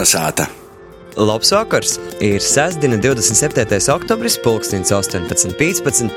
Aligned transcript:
Kalnasāta! 0.00 0.46
Labs 1.20 1.50
vakars! 1.52 1.98
Ir 2.24 2.40
sestdiena, 2.40 2.96
27. 2.96 3.76
oktobris, 3.92 4.38
18.15. 4.40 6.08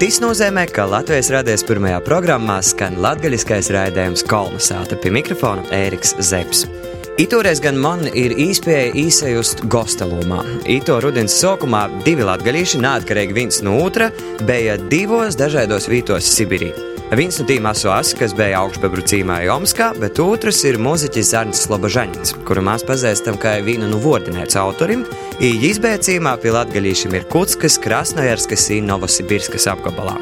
Tas 0.00 0.20
nozīmē, 0.24 0.64
ka 0.72 0.86
Latvijas 0.88 1.28
radies 1.34 1.60
pirmajā 1.68 1.98
programmā 2.06 2.62
skan 2.64 2.96
latgaļiskais 3.04 3.68
raidījums 3.76 4.24
Kalnasāta 4.24 4.96
pie 4.96 5.12
mikrofona 5.12 5.68
Ēriks 5.68 6.16
Zepsi. 6.16 6.72
Itūreiz 7.20 7.60
gan 7.60 7.76
man 7.76 8.08
ir 8.08 8.32
īspēja 8.40 8.94
īsajust 8.96 9.66
gostelumā. 9.68 10.40
Ito 10.64 10.96
rudens 11.04 11.36
sākumā 11.42 11.90
divi 12.06 12.24
latgalīši, 12.24 12.80
neatkarīgi 12.80 13.36
viens 13.36 13.60
no 13.60 13.82
otra, 13.84 14.08
bija 14.48 14.80
divos 14.88 15.36
dažādos 15.36 15.92
vītos 15.92 16.24
Sibirī. 16.24 16.72
Viens 17.10 17.40
no 17.40 17.44
tiem 17.46 17.64
asos, 17.66 18.12
kas 18.14 18.30
bija 18.38 18.60
augšbebru 18.62 19.02
cīmā 19.02 19.40
Jomskā, 19.42 19.88
bet 19.98 20.20
otrs 20.22 20.60
ir 20.68 20.76
mūziķis 20.78 21.32
Arnis 21.40 21.64
Slobožaņins, 21.64 22.36
kuru 22.46 22.62
mēs 22.62 22.84
pazīstam 22.86 23.34
kā 23.42 23.56
vienu 23.66 23.88
no 23.90 23.98
vordinēts 24.04 24.54
autorim. 24.60 25.02
Izbēcīmā 25.42 26.36
pie 26.38 26.54
latgalīšiem 26.54 27.18
ir 27.18 27.26
Kutskas, 27.32 27.80
Krasnojarskas 27.82 28.70
un 28.78 28.92
Novosibirskas 28.92 29.66
apgabalā. 29.74 30.14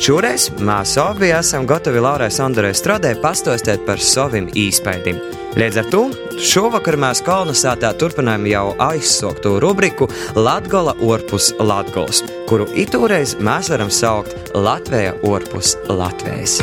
Šoreiz 0.00 0.46
mēs 0.64 0.94
abi 0.96 1.28
esam 1.36 1.66
gatavi 1.68 2.00
Laurai 2.00 2.30
Sandorai 2.32 2.70
Strodē 2.72 3.10
pastostēt 3.20 3.82
par 3.84 4.00
saviem 4.00 4.48
īspējiem. 4.56 5.20
Līdz 5.60 5.80
ar 5.82 5.90
to 5.92 6.00
šovakar 6.40 6.96
mēs 6.96 7.20
Kalnasātā 7.26 7.92
turpinām 8.00 8.48
jau 8.48 8.70
aizsoktu 8.80 9.58
rubriku 9.60 10.08
Latgola 10.40 10.96
orpus 11.04 11.52
Latgols, 11.60 12.24
kuru 12.48 12.70
itūreiz 12.72 13.36
mēs 13.44 13.68
varam 13.74 13.92
saukt 13.92 14.54
Latvēja 14.56 15.18
orpus 15.20 15.76
Latvijas. 15.92 16.62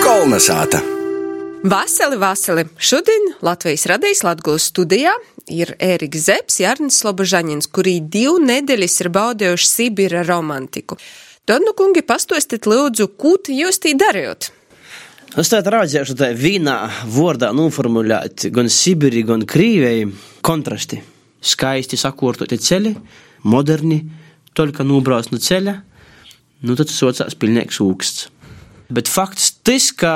Kalnasāta! 0.00 0.97
Vasali, 1.64 2.16
vasali! 2.16 2.64
Šodien 2.78 3.32
Latvijas 3.42 3.86
radijas 3.86 4.22
Latgulas 4.22 4.68
studijā 4.70 5.10
ir 5.50 5.72
Ēriks 5.82 6.28
Zepsi, 6.28 6.62
Arnis 6.62 7.00
Slobožaņins, 7.02 7.66
kurī 7.74 7.96
divu 7.98 8.36
nedēļas 8.44 8.94
ir 9.02 9.10
baudījuši 9.16 9.66
Sibira 9.66 10.22
romantiku. 10.22 10.94
Tad, 11.50 11.66
nu, 11.66 11.74
kungi, 11.74 12.04
pastostiet 12.06 12.68
lūdzu, 12.70 13.08
ko 13.18 13.34
jūs 13.50 13.82
tī 13.82 13.96
darījot? 13.98 14.52
Es 15.34 15.50
tā 15.50 15.58
raudzēšu 15.66 16.14
tā 16.20 16.30
vienā 16.30 16.78
vārdā 17.10 17.50
noformulēt 17.50 18.46
gan 18.54 18.70
Sibiri, 18.70 19.26
gan 19.26 19.42
Krīvēji 19.42 20.12
kontrasti. 20.46 21.02
Skaisti 21.42 21.98
sakortoti 21.98 22.54
ceļi, 22.54 22.94
moderni, 23.50 24.04
toļka 24.54 24.86
nūbrauc 24.86 25.34
no 25.34 25.42
ceļa, 25.42 25.78
nu 26.62 26.78
tad 26.78 26.94
socās 26.94 27.34
pilnīgs 27.34 27.82
ūksts. 27.82 28.28
Bet 28.88 29.08
fakts 29.12 29.50
tas, 29.60 29.90
ka 29.92 30.12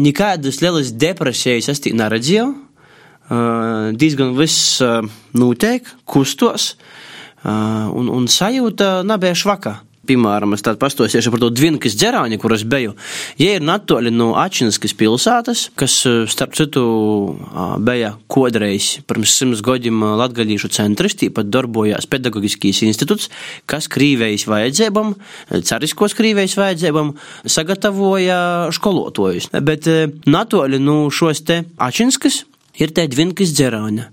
nekādas 0.00 0.62
lielas 0.64 0.94
depresijas 0.96 1.68
es 1.68 1.82
tī 1.84 1.92
neredzēju, 1.92 2.46
diezgan 4.00 4.32
viss 4.38 4.80
notiek, 5.36 5.88
kustos, 6.08 6.74
un, 7.44 8.08
un 8.08 8.28
sajūta 8.28 9.02
nebija 9.04 9.36
švaka. 9.36 9.74
Piemēram, 10.04 10.54
es 10.56 10.64
tādu 10.64 10.80
pastosiešu 10.82 11.32
par 11.32 11.40
to 11.42 11.50
Dvinkas 11.54 11.96
ģerāņu, 12.00 12.38
kur 12.42 12.54
es 12.56 12.64
biju. 12.68 12.94
Jie 13.40 13.54
ir 13.56 13.64
natoli 13.64 14.12
no 14.12 14.32
Ačinskas 14.40 14.94
pilsētas, 14.98 15.68
kas, 15.80 15.96
starp 16.32 16.56
citu, 16.58 16.84
bija 17.84 18.14
kodreiz 18.30 19.00
pirms 19.08 19.34
simts 19.38 19.62
gadiem 19.64 20.02
latgaļīšu 20.20 20.70
centrs, 20.76 21.16
tīpat 21.20 21.50
darbojās 21.52 22.08
pedagogiskīs 22.10 22.82
institūts, 22.88 23.30
kas 23.70 23.88
krīvējas 23.92 24.46
vajadzībam, 24.50 25.14
cariskos 25.64 26.16
krīvējas 26.18 26.58
vajadzībam, 26.60 27.14
sagatavoja 27.44 28.40
skolotājus. 28.74 29.50
Bet 29.64 29.88
natoli 30.28 30.82
no 30.82 31.06
šos 31.14 31.44
te 31.48 31.62
Ačinskas 31.80 32.42
ir 32.80 32.92
te 32.94 33.06
Dvinkas 33.10 33.54
ģerāņa. 33.56 34.10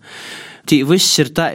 Tī 0.70 0.84
viss 0.88 1.20
ir 1.20 1.32
tā 1.36 1.52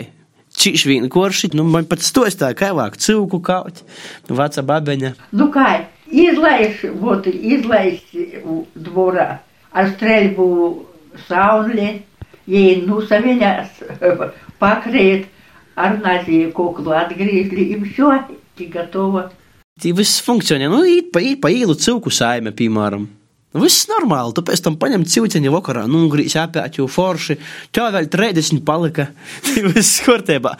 čīšvīna 0.57 1.11
korši, 1.13 1.53
nu 1.57 1.67
man 1.69 1.87
pat 1.91 2.05
stostā 2.05 2.53
kailāk 2.57 2.99
cilku 3.03 3.41
kaut, 3.45 3.83
nu 4.29 4.39
vāca 4.39 4.65
babeņa. 4.67 5.13
Nu 5.37 5.51
kā, 5.55 5.69
izlaiž, 6.11 6.85
vot, 7.01 7.27
izlaiž 7.27 8.03
dvorā 8.75 9.29
ar 9.77 9.91
streļbu 9.95 10.49
saunli, 11.29 11.91
jei 12.51 12.77
nu 12.87 13.03
saviņās 13.05 13.83
pakrīt, 14.63 15.29
ar 15.77 15.99
naziju 16.01 16.53
kuklu 16.57 16.95
atgrīzli, 16.97 17.71
im 17.77 17.85
šo, 17.93 18.15
tik 18.57 18.73
gatova. 18.77 19.29
Tī 19.77 19.93
viss 19.93 20.23
funkcionē, 20.25 20.71
nu 20.73 20.81
īt 20.89 21.13
pa, 21.13 21.21
īt 21.21 21.43
pa 21.43 21.53
īlu 21.53 21.77
cilku 21.77 22.09
saime, 22.09 22.55
piemēram. 22.57 23.05
Viss 23.57 23.87
normāli, 23.91 24.35
tu 24.37 24.45
pēc 24.47 24.63
tam 24.65 24.77
paņem 24.81 25.07
cilciņu 25.09 25.53
vakarā, 25.55 25.85
nu, 25.91 26.05
apēt, 26.11 26.79
jau 26.79 26.87
forši, 26.91 27.39
tev 27.75 27.89
vēl 27.95 28.09
30 28.13 28.63
palika, 28.67 29.09
viss 29.75 30.03
kārtībā. 30.07 30.57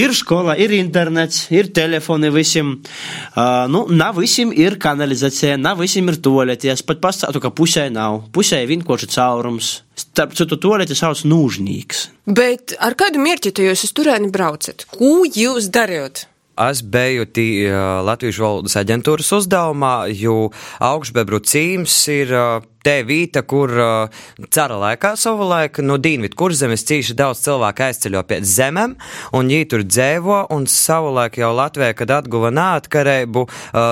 Ir 0.00 0.14
skola, 0.16 0.56
ir 0.60 0.74
internets, 0.76 1.46
ir 1.54 1.70
telefoni 1.76 2.30
visiem, 2.34 2.76
uh, 2.80 3.66
nu, 3.70 3.84
nav 3.90 4.20
visiem 4.22 4.54
ir 4.56 4.78
kanalizācija, 4.80 5.58
nav 5.60 5.82
visiem 5.82 6.08
ir 6.12 6.20
toaleties, 6.22 6.84
pat 6.86 7.02
pastātu, 7.02 7.42
ka 7.42 7.52
pusē 7.52 7.88
nav, 7.92 8.24
pusē 8.34 8.62
vienkārši 8.70 9.12
caurums. 9.16 9.78
Starp 10.00 10.32
citu, 10.38 10.56
toaleti 10.56 10.96
sauc 10.96 11.26
nūžnīgs. 11.28 12.06
Bet 12.30 12.72
ar 12.80 12.96
kādu 12.96 13.20
mērķi 13.20 13.52
jūs 13.66 13.84
uz 13.84 13.92
turieni 13.92 14.30
braucat? 14.32 14.86
Ko 14.96 15.26
jūs 15.28 15.68
darījat? 15.74 16.24
Es 16.60 16.82
biju 16.84 17.24
tī, 17.32 17.46
Latvijas 18.04 18.36
valodas 18.42 18.74
aģentūras 18.76 19.30
uzdevumā, 19.38 19.94
jo 20.12 20.50
augšbebru 20.84 21.40
cīms 21.40 21.94
ir 22.12 22.34
te 22.84 22.98
vīta, 23.04 23.42
kur 23.48 23.72
cara 24.52 24.76
laikā 24.82 25.14
savulaik 25.20 25.80
no 25.84 25.96
Dīnvidu 26.00 26.36
kurzemes 26.36 26.84
cīši 26.88 27.16
daudz 27.16 27.40
cilvēku 27.46 27.86
aizceļo 27.86 28.22
pie 28.28 28.40
zemēm, 28.44 28.96
un 29.36 29.52
viņi 29.52 29.70
tur 29.72 29.86
dzēvo, 29.88 30.42
un 30.52 30.68
savulaik 30.68 31.40
jau 31.40 31.52
Latvijā, 31.56 31.94
kad 31.96 32.12
atguva 32.20 32.52
neatkarību, 32.52 33.46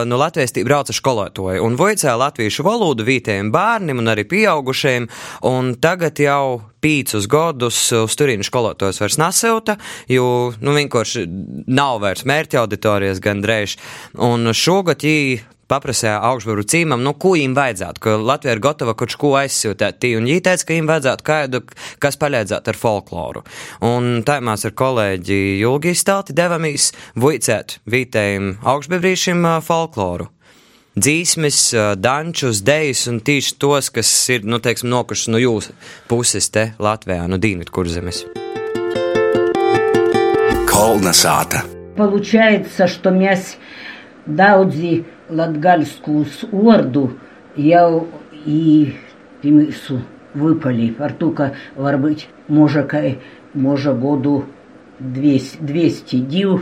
no 0.09 0.21
Latvijas 0.21 0.53
tī 0.57 0.65
brauca 0.69 0.97
skolotoji, 0.97 1.65
un 1.65 1.77
vojicēja 1.81 2.19
latviešu 2.21 2.69
valodu 2.69 3.09
vītējiem 3.09 3.53
bērniem 3.55 4.05
un 4.05 4.12
arī 4.12 4.28
pieaugušajiem, 4.28 5.09
un 5.49 5.77
tagad 5.81 6.21
jau 6.21 6.68
pīcus 6.88 7.28
gadus 7.28 7.82
uz 7.93 8.16
turīnu 8.16 8.47
skolotājs 8.47 9.03
vairs 9.03 9.21
nesauta, 9.21 9.76
jo, 10.09 10.54
nu, 10.65 10.75
vienkārši 10.78 11.26
nav 11.69 12.00
vairs 12.04 12.25
mērķa 12.28 12.62
auditorijas 12.62 13.21
gandrīz. 13.25 13.76
Un 14.25 14.49
šogad 14.56 15.04
viņi 15.04 15.41
paprasīja 15.69 16.16
augšvaru 16.31 16.65
cīmam, 16.65 17.03
nu, 17.04 17.12
ko 17.21 17.34
viņiem 17.34 17.56
vajadzētu, 17.59 18.03
ka 18.04 18.15
Latvija 18.22 18.56
ir 18.56 18.62
gatava 18.65 18.94
kaut 18.97 19.12
ko 19.21 19.34
aizsūtīt. 19.41 20.06
Un 20.16 20.28
viņi 20.31 20.44
teica, 20.47 20.65
ka 20.65 20.75
viņiem 20.75 20.88
vajadzētu 20.88 21.28
kādu, 21.28 21.62
kas 22.00 22.16
palīdzētu 22.22 22.72
ar 22.72 22.81
folkloru. 22.81 23.44
Un 23.84 24.25
tā 24.28 24.38
mēs 24.44 24.65
ar 24.69 24.77
kolēģi 24.78 25.38
Julgi 25.60 25.93
Stalti 25.98 26.37
devamies 26.38 26.91
vicēt 27.21 27.78
vītējiem 27.93 28.54
augšbebrīšiem 28.65 29.44
folkloru 29.69 30.32
dzīsmes, 30.97 31.59
dančus, 32.00 32.62
dejas 32.65 33.06
un 33.10 33.21
tīši 33.21 33.56
tos, 33.60 33.91
kas 33.93 34.10
ir 34.32 34.47
nu, 34.49 34.60
teiksim, 34.62 34.91
nokuši 34.93 35.31
no 35.31 35.37
nu 35.37 35.43
jūsu 35.43 35.75
puses 36.09 36.49
te 36.54 36.72
Latvijā, 36.78 37.26
no 37.26 37.37
nu 37.37 37.43
Dienvidkurzemes. 37.43 38.25
Kolnesāta. 40.71 41.65
Получается, 41.97 42.87
что 42.87 43.10
mēs 43.10 43.56
daudzi 44.25 45.03
latgaļskus 45.28 46.47
ordu 46.53 47.09
jau 47.56 48.06
i 48.47 48.94
pirmisu 49.43 49.98
выпали, 50.34 50.91
потому 50.91 51.34
что, 51.34 51.54
может 51.77 52.00
быть, 52.00 52.28
может, 53.54 53.98
году 53.98 54.44
202 55.00 56.59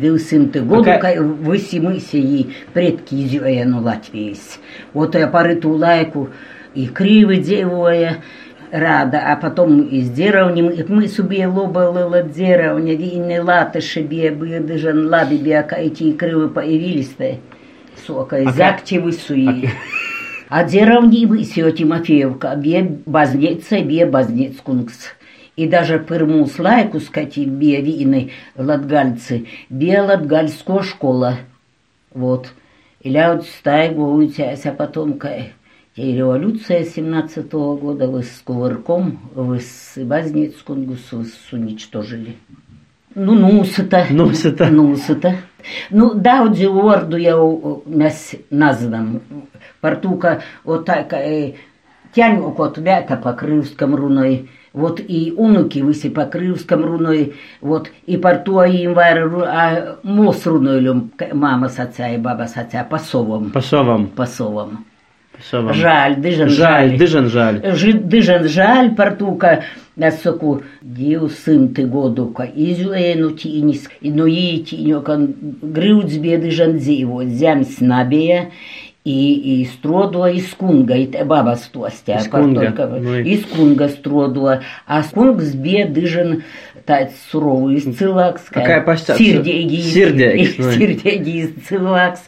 20 0.00 0.66
году, 0.66 0.82
okay. 0.82 1.20
высимысии 1.20 2.54
предки 2.72 3.14
изюэну 3.14 3.82
латвийс. 3.82 4.58
Вот 4.94 5.14
я 5.14 5.26
парыту 5.26 5.70
лайку 5.70 6.30
и 6.74 6.86
кривы 6.86 7.36
девуя 7.36 8.18
рада, 8.70 9.20
а 9.26 9.36
потом 9.36 9.82
и 9.82 10.00
с 10.00 10.10
деровнем, 10.10 10.70
и 10.70 10.82
мы 10.90 11.08
себе 11.08 11.46
лобалыла 11.46 12.22
деровня, 12.22 12.94
и 12.94 13.16
не 13.16 13.40
латыши 13.40 14.00
бе, 14.02 14.30
бедыжан 14.30 15.08
лады 15.08 15.36
лади 15.36 15.50
а 15.50 15.66
эти 15.78 16.12
кривы 16.12 16.48
появились-то, 16.48 17.38
сока, 18.06 18.40
okay. 18.40 18.52
зякчевы 18.52 19.12
суи. 19.12 19.46
Okay. 19.46 19.68
А 20.48 20.64
деровни 20.64 21.26
вы, 21.26 21.44
Тимофеевка, 21.44 22.56
бе, 22.56 22.82
базнец, 23.04 23.70
бе, 23.70 24.06
базнец 24.06 24.54
кунгс 24.62 25.17
и 25.58 25.66
даже 25.66 25.98
пырму 25.98 26.46
слайку 26.46 27.00
скаті 27.00 27.44
биявииной 27.46 28.30
латгальцы, 28.56 29.46
бия 29.68 30.04
латгальская 30.04 30.82
школа. 30.82 31.38
Вот. 32.14 32.52
И 33.00 33.10
ляут 33.10 33.44
стайгу 33.44 34.04
уйтяся 34.04 34.70
а 34.70 34.72
потомка 34.72 35.50
И 35.96 36.12
революция 36.12 36.84
17-го 36.84 37.76
года 37.76 38.06
вы 38.06 38.22
с 38.22 38.40
кувырком, 38.44 39.18
вы 39.34 39.58
с 39.58 39.94
Базницком 39.96 40.96
уничтожили. 41.50 42.36
Ну, 43.16 43.34
нусата. 43.34 44.06
Нусата. 44.10 44.70
Нусата. 44.70 45.38
Ну, 45.90 46.14
да, 46.14 46.44
от 46.44 46.56
орду 46.60 47.16
я 47.16 47.36
нас 47.84 48.36
назвам. 48.50 49.22
портука 49.80 50.40
вот 50.62 50.84
так, 50.84 51.12
э, 51.14 51.54
тянь 52.14 52.38
окот 52.38 52.78
вяка 52.78 53.16
по 53.16 53.32
крымском 53.32 53.96
руной 53.96 54.48
вот 54.72 55.00
и 55.00 55.32
унуки 55.36 55.80
выси 55.80 56.08
по 56.08 56.24
крыльском 56.24 56.84
руной, 56.84 57.34
вот 57.60 57.90
и 58.06 58.16
порту 58.16 58.58
аимвар, 58.58 59.32
а 59.46 59.98
мос 60.02 60.46
руной 60.46 60.80
лем 60.80 61.10
мама 61.32 61.68
с 61.68 61.78
отца 61.78 62.08
и 62.08 62.18
баба 62.18 62.46
с 62.46 62.56
отца 62.56 62.84
по 62.84 62.98
совам. 62.98 63.50
По 63.50 63.60
совам. 63.60 64.06
По 64.08 64.26
совам. 64.26 64.84
Жаль, 65.72 66.16
дыжен 66.16 66.48
жаль. 66.48 66.98
Дыжен 66.98 67.28
жаль. 67.28 67.62
Жи, 67.76 67.92
дыжен 67.92 68.48
жаль, 68.48 68.94
портука, 68.94 69.64
соку 70.22 70.62
дил 70.82 71.30
сын 71.30 71.74
ты 71.74 71.86
годука, 71.86 72.42
изю 72.42 72.92
эну 72.92 73.30
и 73.30 74.10
но 74.10 74.26
и 74.26 74.58
тинёка, 74.58 75.16
грюдзбе 75.62 76.38
дыжен 76.38 76.78
дзиво, 76.78 77.24
зям 77.24 77.64
снабея, 77.64 78.50
į, 79.08 79.18
į 79.54 79.56
struoduo, 79.72 80.28
į 80.28 80.42
skungą, 80.50 80.98
į 81.00 81.06
tebabas 81.16 81.68
tuostę. 81.72 82.18
Į 82.18 83.36
скунга 83.46 83.88
стродула, 83.92 84.60
а 84.86 85.02
скунг 85.06 85.40
сбе 85.42 85.86
дыжен 85.88 86.42
тать 86.84 87.12
суровый 87.30 87.80
сцилакс, 87.80 88.42
сирдеги, 89.18 89.80
сирдеги 89.84 91.46
сцилакс, 91.58 92.20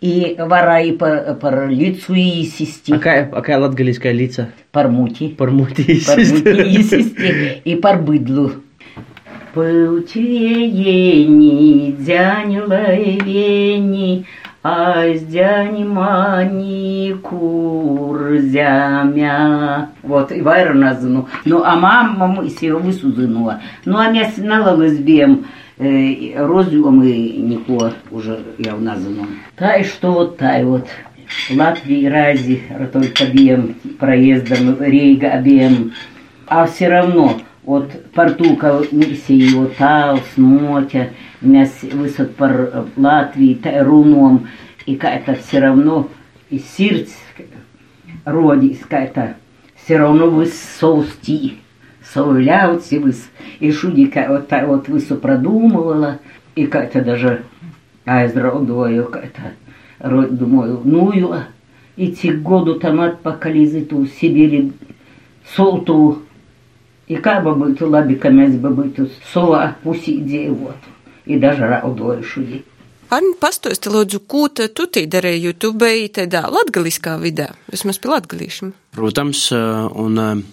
и 0.00 0.36
вара 0.38 0.80
и 0.82 0.92
пар, 0.92 1.68
лицу 1.68 2.14
и 2.14 2.44
систи. 2.44 2.92
А 2.92 2.98
какая, 2.98 3.24
а 3.24 3.36
какая 3.36 3.58
латгалийская 3.58 4.12
лица? 4.12 4.50
Пармути. 4.70 5.28
Пармути 5.28 5.82
и 5.82 6.00
систи. 6.82 7.62
И 7.64 7.76
парбыдлу. 7.76 8.52
Пылчвеени, 9.54 10.76
дзянь 11.98 12.58
лайвени, 12.58 14.26
а 14.68 15.14
с 15.14 15.22
дянимани 15.22 17.14
курзямя. 17.22 18.30
Вот, 20.02 20.32
и 20.32 20.40
вайра 20.40 20.74
назыну. 20.74 21.28
Ну, 21.44 21.62
а 21.62 21.76
мама 21.76 22.26
мы 22.26 22.48
сева 22.50 22.80
высузынула. 22.80 23.60
Ну, 23.84 23.96
а 23.96 24.10
мяс 24.10 24.36
налалась 24.38 24.98
бем, 24.98 25.44
э, 25.78 26.44
розюм 26.44 27.00
и 27.04 27.36
нико 27.38 27.92
уже 28.10 28.40
я 28.58 28.74
в 28.74 28.82
назыну. 28.82 29.28
Тай 29.54 29.84
что 29.84 30.10
вот, 30.10 30.36
тай 30.36 30.64
вот. 30.64 30.88
Латвии 31.54 32.06
рази 32.06 32.62
только 32.92 33.26
бем 33.26 33.76
проездом 34.00 34.82
рейга 34.82 35.30
обем. 35.30 35.92
А 36.48 36.66
все 36.66 36.88
равно, 36.88 37.36
вот 37.62 37.92
портука 38.14 38.82
миссии, 38.90 39.54
вот 39.54 39.76
тал, 39.76 40.18
смотя, 40.34 41.10
мяс 41.46 41.70
высот 41.82 42.34
пар 42.36 42.86
Латвии, 42.96 43.54
та 43.54 43.84
руном, 43.84 44.48
и 44.84 44.96
как-то 44.96 45.34
все 45.34 45.60
равно, 45.60 46.08
и 46.50 46.58
сердце 46.58 47.14
родись, 48.24 48.80
как-то 48.88 49.36
все 49.76 49.98
равно 49.98 50.28
вы 50.28 50.46
соусти, 50.46 51.58
соуляутся 52.12 53.00
вы, 53.00 53.14
и 53.60 53.72
шудика 53.72 54.26
вот 54.28 54.52
вот 54.66 54.88
высо 54.88 55.16
продумывала, 55.16 56.18
и 56.54 56.66
как-то 56.66 57.02
даже, 57.02 57.44
а 58.04 58.24
из 58.24 58.36
родою, 58.36 59.06
как-то, 59.06 59.52
думаю, 60.30 60.80
ну 60.84 61.12
ю, 61.12 61.34
и 61.96 62.06
ці 62.12 62.30
году 62.44 62.74
томат 62.74 63.22
покалізиту, 63.22 64.06
Сибири, 64.06 64.72
солту, 65.56 66.22
и 67.08 67.16
как 67.16 67.44
бы 67.44 67.54
быть 67.54 67.80
лабиками 67.80 68.48
бы 68.56 68.70
быть 68.70 68.96
сова 69.32 69.76
пуси 69.82 70.16
идея. 70.18 70.54
И 71.25 71.37
даже 71.37 71.67
раудоju 71.67 72.23
šuji. 72.23 72.63
Arni, 73.11 73.33
pastāsti, 73.35 73.91
lūdzu, 73.91 74.21
ko 74.23 74.45
tad 74.47 74.71
tu 74.71 74.85
tī 74.87 75.03
darīji, 75.11 75.41
jo 75.43 75.51
tu 75.59 75.73
biji 75.75 76.13
tādā 76.15 76.45
latgaliskā 76.47 77.17
vidē, 77.19 77.49
vismaz 77.67 77.99
pie 77.99 78.07
latgalīšiem. 78.07 78.71
Protams, 78.95 79.41
eh, 79.51 79.57
un 80.03 80.15
eh, 80.15 80.43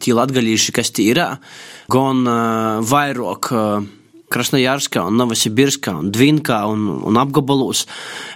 tie 0.00 0.14
latgalīši, 0.16 0.72
kas 0.72 0.94
tie 0.96 1.10
ir, 1.12 1.20
gan 1.92 2.24
eh, 2.24 2.80
vairāk 2.88 3.50
eh, 3.52 3.88
Krasnojarskā, 4.30 5.02
un 5.10 5.16
Novosibirskā, 5.18 5.96
un 5.98 6.10
Dvinkā, 6.14 6.60
un, 6.70 6.84
un 7.10 7.18
apgabalos, 7.18 7.82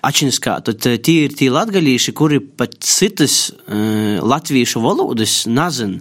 Ačinskā, 0.03 0.57
tad 0.67 0.83
eh, 0.91 0.99
tie 0.99 1.29
ir 1.29 1.37
tie 1.39 1.53
latgalīši, 1.55 2.15
kuri 2.19 2.41
pat 2.43 2.75
citas 2.83 3.53
uh, 3.55 4.19
latviešu 4.19 4.83
valodas 4.83 5.45
nezin. 5.47 6.01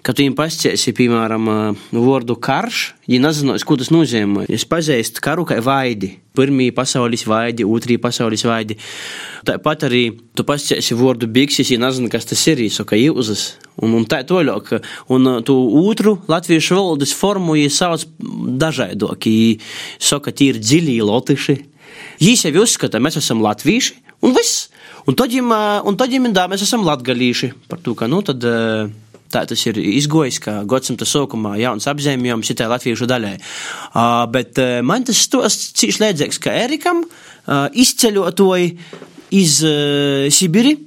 Kad 0.00 0.16
tu 0.16 0.24
viņiem 0.24 0.38
pasciesi, 0.38 0.94
piemēram, 0.96 1.50
uh, 1.52 1.84
vārdu 1.92 2.38
karš, 2.40 2.86
viņi 3.09 3.21
nezinos, 3.23 3.65
ko 3.65 3.75
tas 3.79 3.89
nozīmē. 3.93 4.45
Es 4.53 4.67
pazīstu 4.69 5.23
karu 5.25 5.45
kā 5.49 5.57
vaidi. 5.65 6.13
Pirmie 6.37 6.69
pasaules 6.75 7.25
vaidi, 7.27 7.65
otrie 7.65 7.97
pasaules 8.01 8.45
vaidi. 8.45 8.77
Tāpat 9.47 9.87
arī 9.89 10.03
tu 10.37 10.45
pasciesi 10.47 10.97
vārdu 10.97 11.27
bikses, 11.27 11.71
ja 11.73 11.79
nezini, 11.81 12.11
kas 12.13 12.29
tas 12.29 12.45
ir, 12.51 12.61
saka 12.71 12.99
jūzas. 12.99 13.55
Un, 13.81 13.95
un 13.97 14.05
tā 14.09 14.21
toļāk. 14.27 14.75
Un 15.15 15.31
uh, 15.31 15.39
tu 15.43 15.55
otru 15.81 16.19
latviešu 16.29 16.77
valodas 16.77 17.15
formu, 17.17 17.57
ja 17.59 17.71
sauc 17.73 18.05
dažādāk. 18.61 19.27
Saka, 19.97 20.31
tie 20.31 20.53
ir 20.53 20.61
dziļi 20.61 20.99
lotiši. 21.09 21.57
Viņi 22.19 22.37
sevi 22.39 22.61
uzskata, 22.61 23.01
mēs 23.01 23.17
esam 23.19 23.41
latvieši, 23.43 23.97
un 24.27 24.35
viss. 24.35 24.67
Un 25.07 25.15
tad 25.17 25.33
un 25.33 25.97
tad 25.97 26.13
dā, 26.13 26.45
mēs 26.51 26.61
esam 26.61 26.83
latgalīši. 26.85 27.53
Par 27.71 27.79
to, 27.81 27.95
ka, 27.97 28.07
nu, 28.11 28.21
tad 28.21 28.43
ā, 28.45 28.85
tā 29.33 29.45
tas 29.49 29.65
ir 29.69 29.79
izgojis, 29.81 30.39
ka 30.43 30.59
gadsimta 30.69 31.07
sākumā 31.07 31.55
jauns 31.61 31.87
apzīmējums 31.89 32.49
šitai 32.51 32.69
latviešu 32.73 33.07
daļai. 33.09 33.35
Uh, 33.93 34.25
bet 34.33 34.59
uh, 34.61 34.79
man 34.85 35.05
tas 35.07 35.21
cīši 35.29 36.03
līdzīgs, 36.03 36.41
ka 36.43 36.55
Erikam 36.65 37.03
uh, 37.05 37.67
izceļotoji 37.73 38.73
iz 39.39 39.59
uh, 39.67 40.29
Sibiri. 40.33 40.77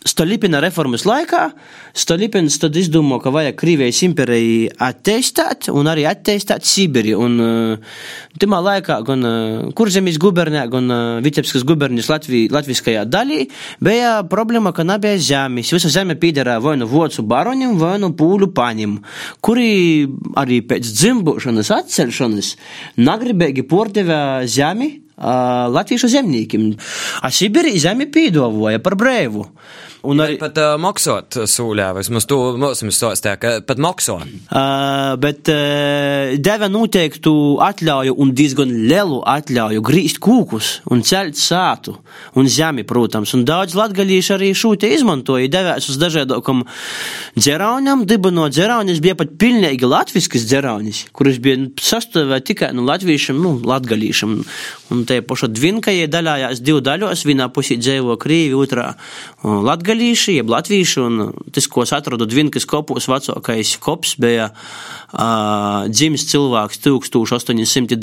Stolipina 0.00 0.62
reformas 0.64 1.02
laikā 1.04 1.50
Stolipins 1.92 2.54
tad 2.56 2.76
izdomāja, 2.80 3.20
ka 3.20 3.32
vajag 3.34 3.56
Krievijas 3.60 3.98
impēriju 4.06 4.70
attīstīt 4.80 5.66
un 5.74 5.90
arī 5.92 6.06
attīstīt 6.08 6.64
Sibiri. 6.64 7.12
Un 7.12 7.34
uh, 7.44 7.98
timā 8.40 8.62
laikā 8.64 8.96
gan 9.04 9.26
uh, 9.28 9.66
Kurzemijas 9.76 10.16
gubernijā, 10.22 10.62
gan 10.72 10.88
uh, 10.88 11.00
Vitebskas 11.24 11.66
gubernijas 11.68 12.08
Latvij, 12.08 12.46
latviskajā 12.54 13.02
daļī 13.12 13.42
bija 13.84 14.14
problēma, 14.30 14.72
ka 14.72 14.86
nebija 14.88 15.18
zemes. 15.20 15.74
Visa 15.76 15.92
zeme 15.92 16.16
piederā 16.20 16.56
vai 16.64 16.78
nu 16.80 16.88
vocu 16.88 17.26
baronim, 17.28 17.76
vai 17.80 17.98
nu 18.00 18.14
pūļu 18.16 18.48
paņim, 18.56 18.96
kuri 19.44 19.68
arī 20.40 20.62
pēc 20.70 20.94
dzimbušanas 20.94 21.74
atcelšanas 21.76 22.54
nagribēgi 23.04 23.68
pordevē 23.68 24.22
zemi 24.48 24.94
uh, 24.96 25.68
latviešu 25.76 26.08
zemniekiem. 26.16 26.72
A 27.20 27.28
Sibiri 27.28 27.76
zemi 27.76 28.08
pīdavoja 28.08 28.80
par 28.80 28.96
brēvu. 28.96 29.44
Un 30.06 30.20
arī, 30.22 30.38
Pat 30.40 30.56
uh, 30.56 30.74
maksot 30.80 31.36
sūļā, 31.50 31.90
vismaz 31.98 32.24
to 32.28 32.38
mums 32.56 32.96
stāstīja, 32.96 33.34
ka 33.40 33.50
pat 33.66 33.80
makso. 33.82 34.16
Uh, 34.20 35.12
bet 35.20 35.50
uh, 35.52 36.32
deva 36.40 36.70
noteiktu 36.72 37.32
atļauju 37.60 38.14
un 38.20 38.32
diezgan 38.36 38.72
lielu 38.88 39.20
atļauju 39.28 39.82
grīzt 39.84 40.20
kūkus 40.24 40.70
un 40.90 41.04
celt 41.04 41.36
sātu 41.36 41.98
un 42.40 42.48
zemi, 42.48 42.86
protams. 42.88 43.34
Un 43.36 43.44
daudz 43.48 43.76
latgalīši 43.76 44.34
arī 44.36 44.50
šo 44.56 44.72
te 44.80 44.88
izmantoja, 44.94 45.50
devās 45.52 45.90
uz 45.92 46.00
dažādākam 46.00 46.64
dzeraunam, 47.36 48.06
dibinot 48.08 48.56
dzeraunis, 48.56 49.02
bija 49.04 49.18
pat 49.20 49.36
pilnīgi 49.40 49.88
latviskas 49.88 50.48
dzeraunis, 50.48 51.04
kuras 51.16 51.40
bija 51.42 51.68
sastāvē 51.80 52.40
tikai 52.46 52.72
no 52.76 52.86
latviešiem, 52.88 53.36
nu, 53.36 53.58
latgalīšiem. 53.68 54.36
Un 54.90 55.04
te 55.06 55.20
paša 55.22 55.50
dvinkajai 55.52 56.08
daļājās 56.10 56.64
divu 56.64 56.80
daļos, 56.88 57.26
vienā 57.28 57.50
pusī 57.52 57.76
dzēvo 57.78 58.16
Krīvi, 58.20 58.56
otrā 58.58 58.88
uh, 58.94 59.60
latgalīši, 59.90 60.36
jeb 60.38 60.50
latvieši, 60.50 61.00
un 61.02 61.34
tas, 61.50 61.66
ko 61.66 61.82
es 61.82 61.92
atradu 61.92 62.26
dvinkas 62.28 62.66
kopos, 62.68 63.08
vecākais 63.10 63.74
kops 63.82 64.14
bija 64.20 64.50
uh, 64.52 65.88
dzimis 65.90 66.28
cilvēks 66.30 66.78
1810. 66.84 67.98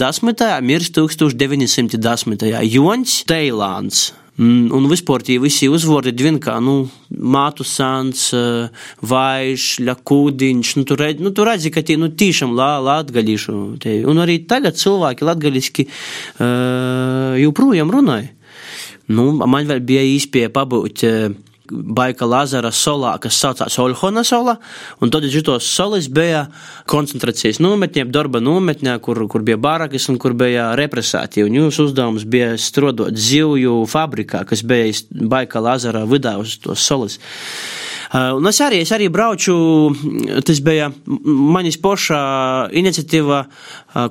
mirs 0.62 0.91
1910. 0.91 2.48
Jons 2.67 3.24
Teilāns. 3.27 4.12
Mm, 4.38 4.67
Un 4.70 4.86
vispār 4.86 5.24
tie 5.25 5.39
visi 5.41 5.65
uzvārdi 5.72 6.12
divi 6.13 6.36
kā, 6.44 6.60
nu, 6.62 6.89
mātu 7.10 7.65
sāns, 7.65 8.27
vaiš, 9.01 9.79
ļakūdiņš, 9.88 10.75
nu, 10.77 10.86
tu 10.86 10.98
redzi, 11.00 11.24
nu, 11.24 11.32
tu 11.34 11.48
redzi, 11.48 11.72
ka 11.74 11.82
tie, 11.82 11.98
nu, 11.98 12.12
tīšām 12.13 12.53
lā, 12.53 12.75
latgaļīšu. 12.86 13.58
Te. 13.82 13.96
Un 14.06 14.22
arī 14.22 14.44
tagad 14.46 14.77
cilvēki 14.77 15.25
latgaļiski 15.25 15.88
uh, 15.88 17.34
joprojām 17.41 17.89
runāja. 17.96 18.29
Nu, 19.08 19.32
man 19.39 19.65
vēl 19.65 19.82
bija 19.88 20.03
īspēja 20.06 20.51
pabūt 20.53 21.08
uh, 21.08 21.38
Baika 21.72 22.28
Lazara 22.28 22.72
solā, 22.72 23.14
kas 23.22 23.38
saucās 23.42 23.78
Olhona 23.82 24.24
sola, 24.28 24.58
un 25.02 25.12
tad 25.14 25.28
šitos 25.32 25.68
solis 25.68 26.08
bija 26.12 26.46
koncentrācijas 26.90 27.62
nometnē, 27.64 28.06
darba 28.12 28.42
nometnē, 28.44 28.98
kur, 29.04 29.20
kur 29.32 29.44
bija 29.48 29.60
barakas 29.62 30.08
un 30.12 30.20
kur 30.22 30.36
bija 30.38 30.70
represāti. 30.80 31.44
Un 31.46 31.58
jūsu 31.60 31.90
uzdevums 31.90 32.28
bija 32.28 32.56
strodot 32.62 33.16
zivju 33.16 33.82
fabrikā, 33.90 34.46
kas 34.48 34.64
bija 34.68 34.94
Baika 35.12 35.62
Lazara 35.64 36.06
vidā 36.08 36.38
uz 36.42 36.58
tos 36.64 36.84
solis. 36.84 37.20
Un 38.16 38.48
es 38.48 38.60
arī, 38.64 38.82
es 38.86 38.92
arī 38.96 39.10
brauču, 39.12 39.56
tas 40.48 40.62
bija 40.64 40.88
manis 41.28 41.76
poša 41.82 42.20
iniciatīva, 42.72 43.42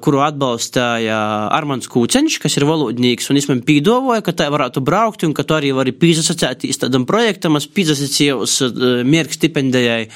kuru 0.04 0.20
atbalstāja 0.24 1.16
Armāns 1.54 1.88
Kūceņš, 1.88 2.36
kas 2.42 2.56
ir 2.58 2.66
valodnieks, 2.68 3.30
un 3.30 3.38
es 3.40 3.46
man 3.48 3.62
pīdovoju, 3.64 4.24
ka 4.26 4.34
tā 4.36 4.48
varētu 4.52 4.82
braukt, 4.84 5.24
un 5.24 5.32
ka 5.36 5.46
tu 5.46 5.56
arī 5.56 5.70
vari 5.76 5.94
pīzasacētīs 5.96 6.82
tādam 6.82 7.06
projektam, 7.08 7.56
es 7.56 7.68
pīzasacījos 7.70 8.58
mierku 9.06 9.38
stipendijai 9.38 10.08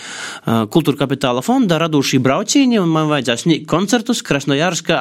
Kultūra 0.75 1.05
kapitāla 1.05 1.45
fonda 1.45 1.79
radušī 1.81 2.21
braucīņi, 2.25 2.81
un 2.83 2.91
man 2.93 3.09
vajadzēja 3.13 3.45
sniegt 3.45 3.69
koncertus 3.71 4.25
Krasnojarskā, 4.27 5.01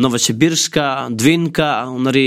Novosibirskā, 0.00 0.88
Dvinkā, 1.12 1.72
un 1.92 2.08
arī 2.12 2.26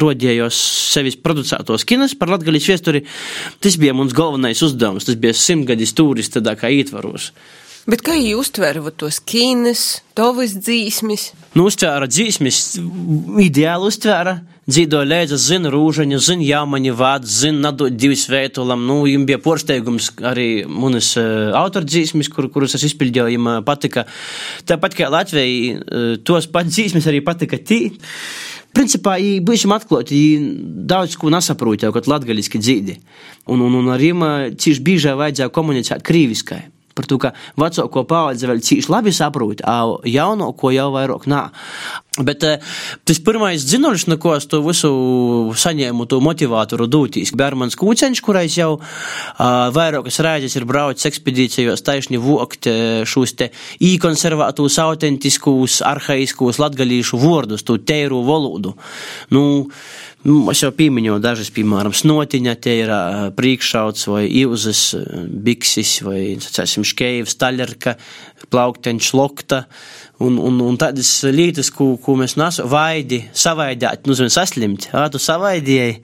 rodījos 0.00 0.58
sevis 0.94 1.18
producētos 1.20 1.86
kinas 1.88 2.16
par 2.18 2.32
latgaļas 2.34 2.68
viesturi. 2.72 3.04
Tas 3.62 3.76
bija 3.78 3.94
mums 3.96 4.16
galvenais 4.16 4.62
uzdevums, 4.64 4.87
tas 4.96 5.18
bija 5.20 5.36
simtgadis 5.36 5.94
tūris 5.96 6.32
tādā 6.32 6.56
kā 6.58 6.70
ietvaros. 6.72 7.32
Bet 7.88 8.02
kā 8.04 8.12
jūs 8.18 8.50
uztverat 8.50 8.98
tos 9.00 9.16
kīnes, 9.24 10.02
tovas 10.12 10.52
dzīsmis? 10.58 11.30
Nu, 11.56 11.70
uztvēra 11.70 12.04
dzīsmis, 12.10 12.58
ideāli 13.40 13.88
uztvēra. 13.88 14.34
Dzīvo 14.68 15.00
lēdza, 15.08 15.38
zina 15.40 15.70
rūžaņu, 15.72 16.18
zina 16.20 16.44
jāmaņa 16.44 16.92
vārdu, 16.98 17.30
zina 17.32 17.70
nadot 17.70 17.94
divas 17.96 18.26
vētulam. 18.28 18.82
Nu, 18.84 18.98
jums 19.08 19.24
bija 19.30 19.38
porsteigums 19.40 20.10
arī 20.28 20.66
manas 20.68 21.14
uh, 21.16 21.54
autordzīsmis, 21.56 22.28
kur, 22.34 22.50
kurus 22.52 22.76
es 22.76 22.84
izpildīju, 22.90 23.30
jums 23.38 23.64
patika. 23.64 24.04
Tāpat 24.68 24.98
kā 24.98 25.08
Latvijai, 25.08 25.56
uh, 25.72 26.10
tos 26.20 26.50
pat 26.52 26.68
dzīsmis 26.68 27.08
arī 27.08 27.24
patika 27.24 27.56
tī. 27.56 27.86
Principā, 28.78 29.16
ja 29.18 29.42
būsim 29.42 29.72
atklāti, 29.74 30.18
daudz 30.86 31.16
ko 31.18 31.32
nesaprot 31.34 31.82
jau, 31.82 31.90
kad 31.94 32.06
latgaļiski 32.06 32.60
dzīdi. 32.62 32.98
Un, 33.50 33.64
un, 33.66 33.74
un 33.80 33.90
arī 33.90 34.12
cīši 34.14 34.84
biežai 34.86 35.16
vajadzēja 35.18 35.50
komunicēt 35.54 36.04
krīviskai. 36.06 36.60
Par 36.98 37.06
to, 37.06 37.20
ka 37.22 37.30
vecāko 37.60 38.02
paudze 38.08 38.50
vēl 38.50 38.62
cīši 38.64 38.90
labi 38.90 39.14
saprot, 39.14 39.62
jaunāko 40.08 40.72
jau 40.74 40.90
vairāk 40.96 41.28
nā. 41.30 41.44
Bet 42.18 42.42
tas 42.42 43.20
pirmais 43.22 43.62
dzinulis, 43.62 44.08
no 44.10 44.16
ko 44.18 44.32
es 44.34 44.48
to 44.50 44.58
visu 44.64 44.88
saņēmu, 45.54 46.08
to 46.10 46.18
motivātoru 46.24 46.88
dūtīs, 46.90 47.30
Bērmans 47.38 47.78
Kūceņš, 47.78 48.22
kurais 48.26 48.56
jau 48.58 48.72
vairākas 49.38 50.18
reizes 50.26 50.58
ir 50.58 50.66
braucis 50.66 51.06
ekspedīcijos 51.12 51.84
taisni 51.86 52.18
vokt 52.18 52.66
šos 53.06 53.36
te 53.38 53.52
īkonservātus, 53.86 54.80
autentiskus, 54.82 55.78
arhaiskos 55.86 56.58
latgalīšu 56.58 57.22
vārdus, 57.22 57.62
to 57.62 57.78
teiru 57.78 58.24
valodu. 58.26 58.74
Nu, 59.30 59.44
Es 60.28 60.60
jau 60.60 60.70
pieminēju 60.74 61.18
dažas, 61.24 61.48
piemēram, 61.54 61.94
snotiņa, 61.96 62.54
uh, 62.58 63.20
priekšauts 63.38 64.08
vai 64.10 64.24
ilzas, 64.40 64.82
biksis 65.46 65.94
vai, 66.04 66.20
sacēsim, 66.42 66.84
škeivs, 66.84 67.36
taļarka, 67.40 67.94
plaukteņš, 68.52 69.12
lokta. 69.16 69.62
Un, 70.24 70.36
un, 70.42 70.58
un 70.66 70.76
tādas 70.80 71.12
lietas, 71.30 71.70
ko, 71.72 71.92
ko 72.02 72.16
mēs 72.18 72.34
nesam, 72.40 72.68
vaidi, 72.68 73.22
savaidāt, 73.32 74.04
nu, 74.10 74.18
zin, 74.18 74.32
saslimt, 74.34 74.90
ā, 74.92 75.06
tu 75.14 75.22
savaidījai. 75.22 75.94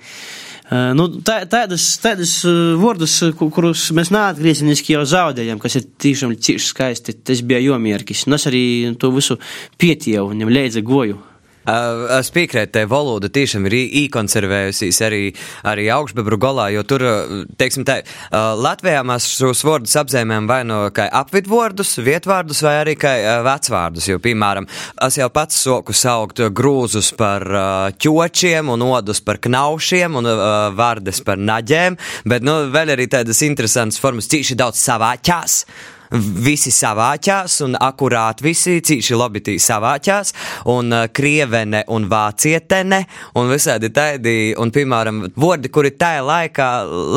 Uh, 0.64 0.95
nu, 0.97 1.11
tā, 1.26 1.43
tādas, 1.50 1.90
tādas 2.00 2.38
vārdus, 2.81 3.19
kurus 3.37 3.90
mēs 3.97 4.14
neatgriezeniski 4.14 4.97
jau 4.97 5.04
zaudējam, 5.11 5.61
kas 5.61 5.76
ir 5.81 5.90
tiešām 6.07 6.33
cieši 6.38 6.71
skaisti, 6.71 7.19
tas 7.21 7.45
bija 7.45 7.61
jomierkis. 7.66 8.25
Un 8.28 8.38
es 8.38 8.49
arī 8.49 8.64
to 8.97 9.12
visu 9.12 9.37
pietievu, 9.76 10.31
viņam 10.33 10.54
leidza 10.54 10.87
goju. 10.87 11.21
Uh, 11.64 12.18
es 12.18 12.28
piekrītu, 12.35 12.73
te 12.76 12.83
valoda 12.88 13.30
tiešām 13.33 13.64
ir 13.71 13.76
īkonservējusies 14.04 14.99
arī, 15.06 15.23
arī 15.64 15.87
augšbebru 15.94 16.37
golā, 16.40 16.68
jo 16.75 16.83
tur, 16.88 17.04
teiksim 17.61 17.87
tā, 17.88 18.00
uh, 18.04 18.52
Latvijā 18.61 19.00
mēs 19.06 19.30
šos 19.38 19.64
vārdus 19.64 19.97
apzīmējam 20.02 20.49
vai 20.50 20.61
no 20.68 20.83
kā 20.94 21.06
apvidvārdus, 21.23 21.97
vietvārdus 22.04 22.61
vai 22.66 22.75
arī 22.83 22.97
kā 23.00 23.14
uh, 23.16 23.38
vecvārdus, 23.47 24.11
jo, 24.12 24.21
piemēram, 24.25 24.68
es 25.09 25.18
jau 25.21 25.30
pats 25.33 25.62
soku 25.64 25.97
saukt 25.97 26.42
grūzus 26.52 27.12
par 27.16 27.47
ķočiem 28.00 28.68
un 28.75 28.85
odus 28.85 29.23
par 29.25 29.40
knaušiem 29.42 30.21
un 30.21 30.28
vārdes 30.76 31.23
par 31.25 31.40
naģēm, 31.40 31.97
bet, 32.28 32.44
nu, 32.44 32.59
vēl 32.75 32.94
arī 32.94 33.09
tādas 33.11 33.40
interesantas 33.47 34.00
formas, 34.02 34.28
cīši 34.30 34.59
daudz 34.61 34.85
savāķās 34.85 35.61
visi 36.14 36.73
savāķās, 36.75 37.59
un 37.66 37.78
akurāti 37.80 38.47
visi 38.47 38.78
cīši 38.85 39.18
lobitī 39.18 39.56
savāķās, 39.62 40.35
un 40.71 40.92
uh, 40.94 41.06
krievene 41.14 41.85
un 41.94 42.09
vācietene, 42.11 43.04
un 43.40 43.50
visādi 43.52 43.90
tādi, 43.94 44.37
un, 44.61 44.73
piemēram, 44.75 45.25
vordi, 45.40 45.73
kuri 45.75 45.94
tajā 45.99 46.23
laikā 46.26 46.68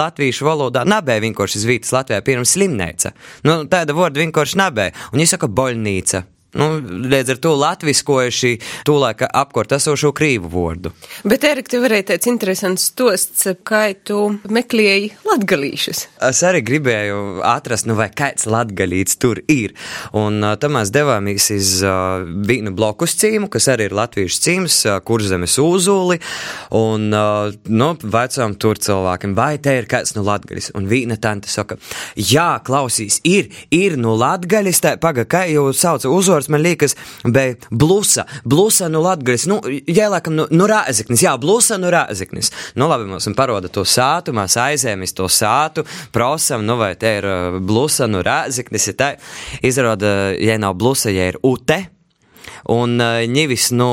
latviešu 0.01 0.47
valodā 0.47 0.85
nabēja 0.87 1.25
vienkārši 1.27 1.65
zvītas 1.65 1.93
Latvijā, 1.95 2.23
piemēram, 2.23 2.47
slimnēca. 2.47 3.13
Nu, 3.47 3.61
tāda 3.69 3.95
vorda 3.97 4.23
vienkārši 4.23 4.59
nabēja, 4.63 4.97
un 5.11 5.21
viņi 5.21 5.35
saka 5.35 5.51
boļnīca. 5.51 6.25
Nu, 6.57 6.79
līdz 6.81 7.35
ar 7.35 7.39
to 7.41 7.51
latviskojuši 7.57 8.53
tūlēk 8.87 9.27
apkort 9.27 9.75
esošo 9.77 10.09
krīvu 10.17 10.49
vārdu. 10.49 10.91
Bet, 11.27 11.45
Erika, 11.45 11.75
tev 11.75 11.83
varēja 11.85 12.07
tāds 12.13 12.29
interesants 12.31 12.87
stosts, 12.89 13.45
kā 13.67 13.91
tu 14.07 14.23
meklēji 14.49 15.11
latgalīšus. 15.27 16.03
Es 16.29 16.41
arī 16.47 16.63
gribēju 16.65 17.43
atrast, 17.45 17.85
nu 17.89 17.97
vai 17.99 18.09
kāds 18.09 18.47
latgalīts 18.49 19.19
tur 19.21 19.41
ir. 19.51 19.75
Un 20.17 20.41
tam 20.57 20.77
mēs 20.79 20.89
devāmies 20.95 21.51
iz 21.53 21.75
uh, 21.85 22.25
vīnu 22.25 22.73
blokus 22.77 23.13
cīmu, 23.21 23.51
kas 23.53 23.69
arī 23.73 23.91
ir 23.91 23.97
latviešu 23.97 24.41
cīms, 24.47 24.79
uh, 24.87 24.97
kurzemes 25.05 25.59
uzuli. 25.61 26.17
Un, 26.77 27.07
uh, 27.13 27.53
nu, 27.69 27.91
vecām 28.01 28.57
tur 28.57 28.81
cilvēkiem, 28.81 29.37
vai 29.37 29.53
te 29.61 29.77
ir 29.77 29.89
kāds 29.89 30.15
no 30.15 30.23
nu 30.23 30.31
latgaļas? 30.31 30.71
Un 30.77 30.89
vīna 30.89 31.19
tante 31.21 31.53
saka, 31.53 31.77
jā, 32.17 32.49
klausīs, 32.65 33.21
ir, 33.27 33.51
ir 33.69 33.97
no 33.99 34.07
nu 34.07 34.17
latgaļas, 34.23 34.81
tā 34.81 34.97
paga, 35.01 35.27
kā 35.29 35.45
jau 35.51 35.69
sauca 35.75 36.09
uzvārdu 36.09 36.46
uzvārds 36.47 36.49
man 36.49 36.61
liekas, 36.61 36.95
bija 37.23 37.55
blusa. 37.69 38.25
Blusa 38.43 38.89
no 38.89 39.01
Latvijas, 39.01 39.47
nu, 39.47 39.61
jālēkam, 39.87 40.35
nu, 40.35 40.47
nu 40.51 40.67
rāziknis, 40.67 41.23
jā, 41.23 41.37
blusa 41.37 41.77
no 41.77 41.89
rāziknis. 41.89 42.51
Nu, 42.75 42.87
labi, 42.87 43.07
mums 43.07 43.27
paroda 43.35 43.69
to 43.69 43.83
sātu, 43.83 44.33
mēs 44.33 44.57
aizējamies 44.57 45.13
to 45.13 45.27
sātu, 45.27 45.85
prosam, 46.11 46.65
nu, 46.65 46.77
vai 46.77 46.95
te 46.95 47.17
ir 47.19 47.27
blusa 47.59 48.07
no 48.07 48.21
rāziknis, 48.21 48.87
ja 48.87 48.93
tā 48.93 49.11
izrāda, 49.61 50.33
ja 50.39 50.57
nav 50.57 50.75
blusa, 50.77 51.11
ja 51.11 51.27
ir 51.31 51.39
ute 51.43 51.96
un 52.73 52.97
nevis 53.31 53.69
no 53.75 53.89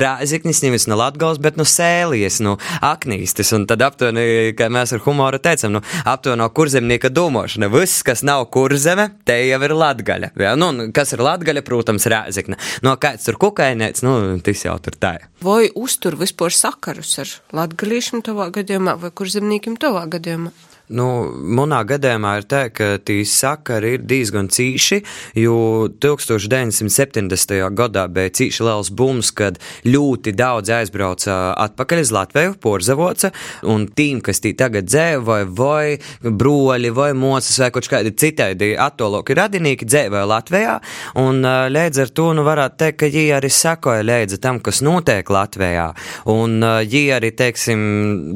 Rāziknis, 0.00 0.62
nevis 0.64 0.88
no 0.90 0.98
Latgals, 0.98 1.40
bet 1.42 1.58
no 1.60 1.66
Sēlijas, 1.68 2.40
no 2.44 2.56
Aknīstis, 2.84 3.52
un 3.56 3.66
tad 3.68 3.82
aptuveni, 3.84 4.54
kā 4.58 4.70
mēs 4.72 4.94
ar 4.96 5.02
humoru 5.04 5.40
teicam, 5.42 5.76
nu, 5.78 5.82
aptuveni 6.08 6.42
no 6.42 6.48
kurzemnieka 6.54 7.10
domāšana, 7.14 7.70
viss, 7.72 8.04
kas 8.06 8.24
nav 8.26 8.46
kurzeme, 8.54 9.10
te 9.28 9.38
jau 9.48 9.60
ir 9.66 9.76
Latgaļa, 9.78 10.32
jā, 10.38 10.54
nu, 10.60 10.70
kas 10.94 11.14
ir 11.16 11.24
Latgaļa, 11.24 11.64
protams, 11.66 12.08
Rāzikna, 12.10 12.58
no 12.86 12.96
kāds 13.00 13.28
tur 13.28 13.40
kukainēts, 13.40 14.04
nu, 14.06 14.38
tas 14.44 14.64
jau 14.66 14.78
tur 14.82 14.98
tā. 14.98 15.16
Vai 15.44 15.68
uztur 15.78 16.16
vispār 16.18 16.54
sakarus 16.54 17.14
ar 17.22 17.34
latgalīšiem 17.54 18.24
tavā 18.26 18.48
gadījumā 18.54 18.96
vai 19.02 19.12
kurzemniekiem 19.14 19.78
tavā 19.80 20.06
gadījumā? 20.10 20.54
Nu, 20.88 21.06
manā 21.36 21.82
gadījumā 21.84 22.30
ir 22.40 22.46
tā, 22.48 22.62
ka 22.72 22.94
tie 23.04 23.20
sakari 23.28 23.98
ir 23.98 24.04
diezgan 24.08 24.46
cīši, 24.48 25.02
jo 25.36 25.88
1970. 26.00 27.58
gadā 27.76 28.06
bija 28.08 28.32
cīši 28.38 28.64
liels 28.64 28.88
bums, 28.96 29.28
kad 29.36 29.58
ļoti 29.84 30.32
daudz 30.38 30.72
aizbrauca 30.78 31.36
atpakaļ 31.66 32.00
uz 32.06 32.12
Latviju, 32.16 32.54
porzavoca, 32.62 33.32
un 33.68 33.84
tīm, 33.92 34.22
kas 34.24 34.40
tī 34.40 34.54
tagad 34.56 34.88
dzēva, 34.88 35.42
vai, 35.58 35.98
broļi, 36.24 36.94
vai 36.96 37.10
mocas, 37.12 37.60
vai 37.60 37.68
kaut 37.74 37.90
kādi 37.92 38.14
citādi 38.16 38.72
attoloki 38.80 39.36
radinieki 39.36 39.88
dzēvēja 39.88 40.30
Latvijā, 40.32 40.78
un 41.20 41.44
līdz 41.44 42.02
ar 42.06 42.14
to, 42.16 42.30
nu, 42.38 42.46
varētu 42.48 42.80
teikt, 42.80 43.00
ka 43.04 43.12
viņi 43.12 43.36
arī 43.36 43.52
sakoja 43.52 44.08
līdzi 44.08 44.40
tam, 44.40 44.62
kas 44.64 44.80
notiek 44.86 45.28
Latvijā, 45.36 45.90
un 46.32 46.64
viņi 46.64 47.04
arī, 47.18 47.34
teiksim, 47.36 47.86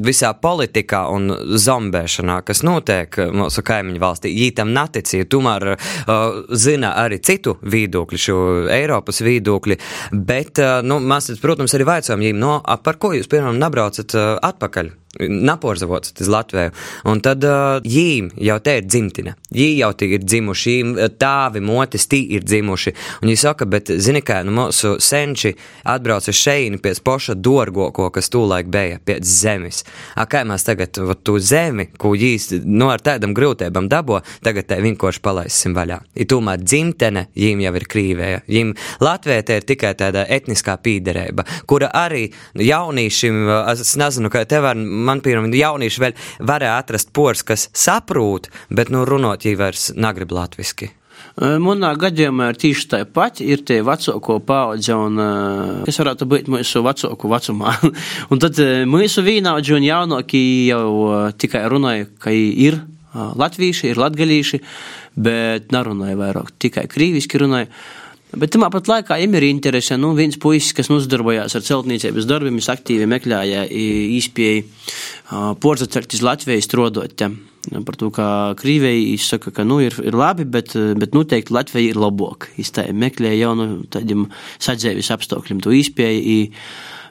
visā 0.05 0.35
politikā 0.37 1.07
un 1.09 1.33
zombēšanā 1.57 2.42
kas 2.47 2.63
notiek 2.65 3.19
mūsu 3.33 3.63
kaimiņu 3.65 4.01
valstī. 4.03 4.33
Viņi 4.33 4.55
tam 4.59 4.73
neticīja, 4.75 5.29
tomēr 5.31 5.73
uh, 5.73 6.41
zina 6.49 6.93
arī 7.03 7.19
citu 7.23 7.57
viedokļu, 7.61 8.23
šo 8.25 8.39
Eiropas 8.73 9.23
viedokļi, 9.25 9.79
bet, 10.13 10.59
uh, 10.63 10.81
nu, 10.85 10.99
mēs, 11.03 11.31
protams, 11.43 11.75
arī 11.77 11.89
vaicājam 11.93 12.23
viņiem, 12.23 12.43
no, 12.43 12.57
par 12.83 12.99
ko 13.01 13.13
jūs, 13.17 13.31
piemēram, 13.31 13.61
nabraucat 13.61 14.17
uh, 14.17 14.35
atpakaļ 14.51 14.93
naporzavots 15.19 16.13
uz 16.19 16.27
Latviju. 16.27 16.71
Un 17.05 17.21
tad 17.21 17.43
uh, 17.45 17.81
jīm 17.85 18.31
jau 18.41 18.57
te 18.63 18.77
ir 18.79 18.87
dzimtina. 18.87 19.35
Jī 19.53 19.67
jau 19.77 19.91
tie 19.97 20.09
ir 20.15 20.23
dzimuši, 20.25 20.73
jīm 20.77 20.93
tāvi 21.21 21.61
motis 21.61 22.07
tī 22.09 22.23
ir 22.33 22.45
dzimuši. 22.45 22.93
Un 23.21 23.29
viņi 23.29 23.41
saka, 23.43 23.67
bet 23.69 23.91
zini 24.01 24.23
kā, 24.25 24.41
nu 24.45 24.55
mūsu 24.57 24.95
senči 25.03 25.53
atbrauca 25.89 26.33
šeini 26.33 26.81
pie 26.81 26.95
poša 27.03 27.35
dorgoko, 27.37 28.09
kas 28.13 28.31
tūlaik 28.33 28.71
bija 28.73 28.99
pie 29.05 29.19
zemes. 29.21 29.83
A 30.17 30.25
kā 30.29 30.43
mēs 30.47 30.65
tagad 30.65 30.97
tu 31.23 31.37
zemi, 31.39 31.87
ko 31.97 32.15
jīs, 32.17 32.49
nu 32.65 32.89
ar 32.93 33.03
tādam 33.03 33.35
grūtībam 33.37 33.89
dabo, 33.91 34.21
tagad 34.45 34.69
te 34.71 34.79
vienkārši 34.81 35.21
palaisim 35.23 35.77
vaļā. 35.77 35.99
Ir 36.17 36.29
tomēr 36.31 36.63
dzimtene, 36.63 37.27
jīm 37.37 37.61
jau 37.63 37.75
ir 37.77 37.87
krīvēja. 37.93 38.43
Jīm 38.49 38.73
Latvija 39.03 39.45
te 39.45 39.59
ir 39.59 39.67
tikai 39.69 39.93
tāda 39.99 40.25
etniskā 40.25 40.79
pīderība, 40.81 41.45
kura 41.69 41.91
arī 41.93 42.25
jaunīšiem, 42.57 43.39
es 43.73 43.95
nezinu, 43.99 44.33
kā 44.33 44.45
te 44.49 44.61
var 44.63 44.79
man, 45.05 45.21
piemēram, 45.23 45.51
jaunieši 45.57 46.03
vēl 46.03 46.17
varēja 46.49 46.79
atrast 46.81 47.13
pors, 47.15 47.45
kas 47.45 47.69
saprūt, 47.77 48.49
bet, 48.73 48.91
nu, 48.93 49.05
runot, 49.09 49.45
ja 49.45 49.55
vairs 49.59 49.91
negrib 49.95 50.33
latviski. 50.35 50.93
Manā 51.33 51.95
gadījumā 51.97 52.51
ir 52.51 52.57
tieši 52.61 52.83
tā 52.91 52.99
pati, 53.09 53.47
ir 53.49 53.63
tie 53.65 53.79
vecāko 53.85 54.35
paudze, 54.45 54.93
un 54.93 55.17
kas 55.87 55.97
varētu 55.97 56.27
būt 56.29 56.51
mūsu 56.53 56.83
vecāku 56.85 57.31
vecumā. 57.31 57.73
un 58.31 58.41
tad 58.41 58.59
mūsu 58.89 59.23
vīnaudži 59.25 59.77
un 59.79 59.87
jaunāki 59.87 60.43
jau 60.67 61.31
tikai 61.41 61.63
runāja, 61.73 62.05
ka 62.21 62.33
ir 62.33 62.77
latvieši, 63.13 63.89
ir 63.89 64.01
latgalīši, 64.01 64.61
bet 65.25 65.73
nerunāja 65.73 66.19
vairāk, 66.21 66.53
tikai 66.61 66.85
krīviski 66.91 67.41
runāja. 67.41 67.71
Bet 68.33 68.55
tamā 68.55 68.69
pat 68.73 68.89
laikā 68.89 69.19
viņam 69.19 69.37
ir 69.37 69.45
interese. 69.51 69.97
Nu, 69.99 70.13
viens 70.17 70.39
puisis, 70.41 70.73
kas 70.73 70.89
nodarbojās 70.89 71.53
ar 71.53 71.65
celtniecības 71.65 72.27
darbiem, 72.29 72.57
aktīvi 72.73 73.05
meklēja 73.09 73.67
īspēju 73.69 75.57
porzacert 75.61 76.15
iz 76.17 76.23
Latvijas 76.25 76.65
strodot. 76.69 77.13
Par 77.63 77.95
to, 77.95 78.09
ka 78.11 78.25
Krīvija 78.59 79.19
saka, 79.23 79.53
ka 79.55 79.63
nu, 79.67 79.77
ir, 79.85 79.95
ir 80.03 80.17
labi, 80.17 80.47
bet, 80.49 80.73
bet 80.99 81.13
noteikti 81.15 81.53
Latvija 81.55 81.93
ir 81.93 82.01
labāka. 82.01 82.49
Viņš 82.57 82.73
meklēja 82.97 83.45
jaunu 83.45 83.67
tādiem 83.93 84.25
sadzēvis 84.57 85.13
apstākļiem, 85.15 85.61
to 85.63 85.71
īspēju 85.77 86.41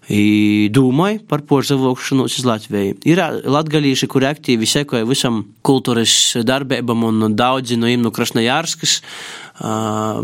domāju 0.09 1.23
par 1.30 1.44
porzavokšanos 1.47 2.38
uz 2.40 2.44
Latviju. 2.44 2.99
Ir 3.06 3.23
latgalīši, 3.47 4.09
kuri 4.11 4.26
aktīvi 4.28 4.66
sekoja 4.66 5.06
visam 5.09 5.44
kultūras 5.62 6.37
darbībam, 6.42 7.04
un 7.06 7.37
daudzi 7.38 7.78
no 7.78 7.87
viņiem 7.87 8.02
no 8.02 8.12
Krasnojārskas 8.14 9.00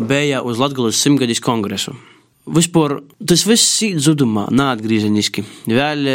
bija 0.08 0.42
uz 0.42 0.58
Latgales 0.58 0.98
simtgadis 0.98 1.40
kongresu. 1.40 1.94
Vispār 2.48 2.94
tas 3.28 3.42
viss 3.44 3.82
ir 3.84 3.98
zudumā, 4.00 4.46
neatgriezeniski. 4.56 5.44
Vēl 5.68 6.08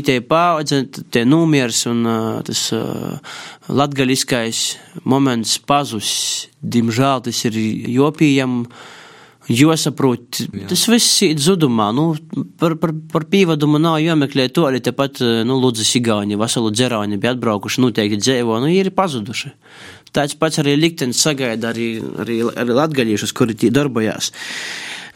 itē 0.00 0.18
paudze, 0.26 0.82
te 1.14 1.22
numieris 1.22 1.84
un 1.86 2.02
tas 2.46 2.62
latgaliskais 3.70 4.64
moments 5.04 5.56
pazus. 5.62 6.10
Dimžēl 6.58 7.22
tas 7.28 7.44
ir 7.46 7.58
jopījam. 7.94 8.64
Jāsaprot, 9.46 10.40
tas 10.66 10.80
viss 10.90 11.20
ir 11.22 11.38
zudumā. 11.38 11.92
Nu, 11.94 12.08
par, 12.58 12.74
par, 12.82 12.90
par 13.12 13.26
pīvadumu 13.30 13.78
nav 13.78 14.00
jāmeklē 14.02 14.48
to, 14.50 14.64
arī 14.66 14.80
tepat, 14.82 15.20
nu, 15.46 15.60
Lūdzu, 15.62 15.86
Sigāņi, 15.86 16.38
Vaselu 16.40 16.72
Dzerāņi 16.74 17.20
bija 17.22 17.36
atbraukuši, 17.36 17.82
noteikti 17.84 18.18
dzēvo, 18.24 18.58
nu, 18.64 18.70
ir 18.74 18.90
pazuduši. 18.96 19.52
Tāds 20.16 20.34
pats 20.40 20.58
arī 20.62 20.74
liktenis 20.80 21.22
sagaida 21.22 21.70
arī, 21.70 21.92
arī, 22.24 22.40
arī 22.58 22.78
latgaļiešus, 22.80 23.34
kuri 23.36 23.54
tī 23.58 23.70
darbojās. 23.74 24.32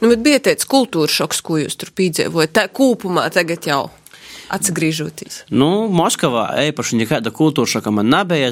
Nu, 0.00 0.12
bet 0.12 0.22
bija 0.22 0.42
tāds 0.46 0.68
kultūra 0.68 1.10
šoks, 1.10 1.42
ko 1.44 1.58
jūs 1.60 1.80
tur 1.80 1.90
piedzīvojat, 1.98 2.54
tā 2.54 2.68
kūpumā 2.70 3.26
tagad 3.34 3.66
jau. 3.66 3.88
Atgriežoties. 4.50 5.44
Nu, 5.54 5.86
Moskavā 5.94 6.48
īpaši 6.70 6.96
nekāda 6.98 7.30
kultūra 7.30 7.70
šoka 7.70 7.92
man 7.94 8.08
nebija. 8.10 8.48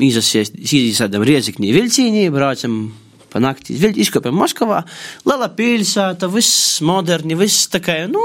Izsēdam 0.00 1.24
rieziknī 1.28 1.74
vilcīnī, 1.76 2.22
braucam 2.32 2.78
pa 3.32 3.42
nakti. 3.42 3.76
Izkopjam 4.04 4.36
Moskavā, 4.38 4.82
liela 5.28 5.48
pilsēta, 5.56 6.28
viss 6.32 6.80
moderni, 6.84 7.36
viss 7.38 7.70
tā 7.72 7.82
kā, 7.84 8.02
nu, 8.10 8.22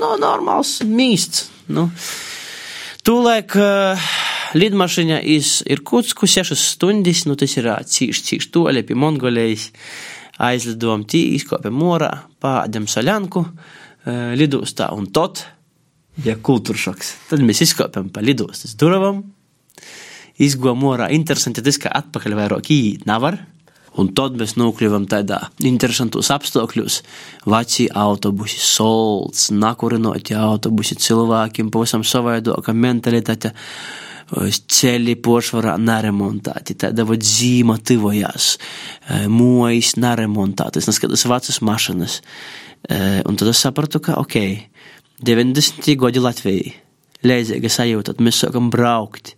no, 0.00 0.14
normāls 0.20 0.78
mīsts. 0.86 1.48
Nu. 1.70 1.88
Tūlēk 3.06 3.54
uh, 3.56 4.08
lidmašīna 4.58 5.20
iz 5.32 5.60
Irkutsku 5.70 6.28
6 6.28 6.56
stundas, 6.58 7.24
nu 7.28 7.36
tas 7.38 7.54
ir 7.56 7.70
cīši, 7.70 8.24
cīši 8.26 8.50
toļi 8.52 8.84
pie 8.88 8.96
Mongolijas. 8.98 9.70
Aizlidojam 10.40 11.02
tī, 11.04 11.20
izkopjam 11.36 11.74
morā, 11.76 12.10
pādam 12.40 12.86
saļanku, 12.88 13.44
uh, 13.44 14.20
lidostā 14.36 14.88
un 14.96 15.08
tot, 15.12 15.44
ja 16.24 16.36
kultūršoks. 16.36 17.12
Tad 17.30 17.44
mēs 17.44 17.60
izkopjam 17.66 18.08
pa 18.12 18.24
lidostas 18.24 18.76
durvam, 18.80 19.22
izgojam 20.40 20.80
morā. 20.80 21.10
Interesanti 21.12 21.64
tas, 21.64 21.78
ka 21.80 21.92
atpakaļ 22.00 22.36
vairāk 22.38 22.72
īīt 22.72 23.08
nevar. 23.08 23.38
Un 23.98 24.12
tad 24.14 24.36
mēs 24.38 24.54
nokļuvam 24.54 25.08
tādā 25.10 25.40
interesantos 25.66 26.30
apstākļos. 26.30 27.00
Veci 27.50 27.88
autobusi, 27.90 28.60
solts, 28.62 29.48
nakurinoti 29.50 30.36
autobusi, 30.38 30.98
cilvēkiem 31.00 31.72
pavisam 31.74 32.04
savaidoka 32.06 32.74
mentalitāte. 32.76 33.50
Ceļi 34.30 35.16
pošvarā 35.18 35.72
neremontēti, 35.82 36.76
tāda 36.78 37.02
vod 37.02 37.24
zīma 37.26 37.80
tivojās, 37.82 38.52
mojas 39.26 39.96
neremontētas, 39.98 40.86
neskatās 40.86 41.26
vecas 41.26 41.58
mašinas. 41.66 42.20
Un 43.26 43.40
tad 43.40 43.50
es 43.50 43.64
sapratu, 43.64 43.98
ka, 43.98 44.20
ok, 44.22 44.36
90. 45.26 45.90
gadi 45.98 46.22
Latvijai, 46.22 46.70
leidzīga 47.26 47.74
sajūta, 47.74 48.14
tad 48.14 48.22
mēs 48.22 48.38
sākam 48.44 48.70
braukt 48.70 49.34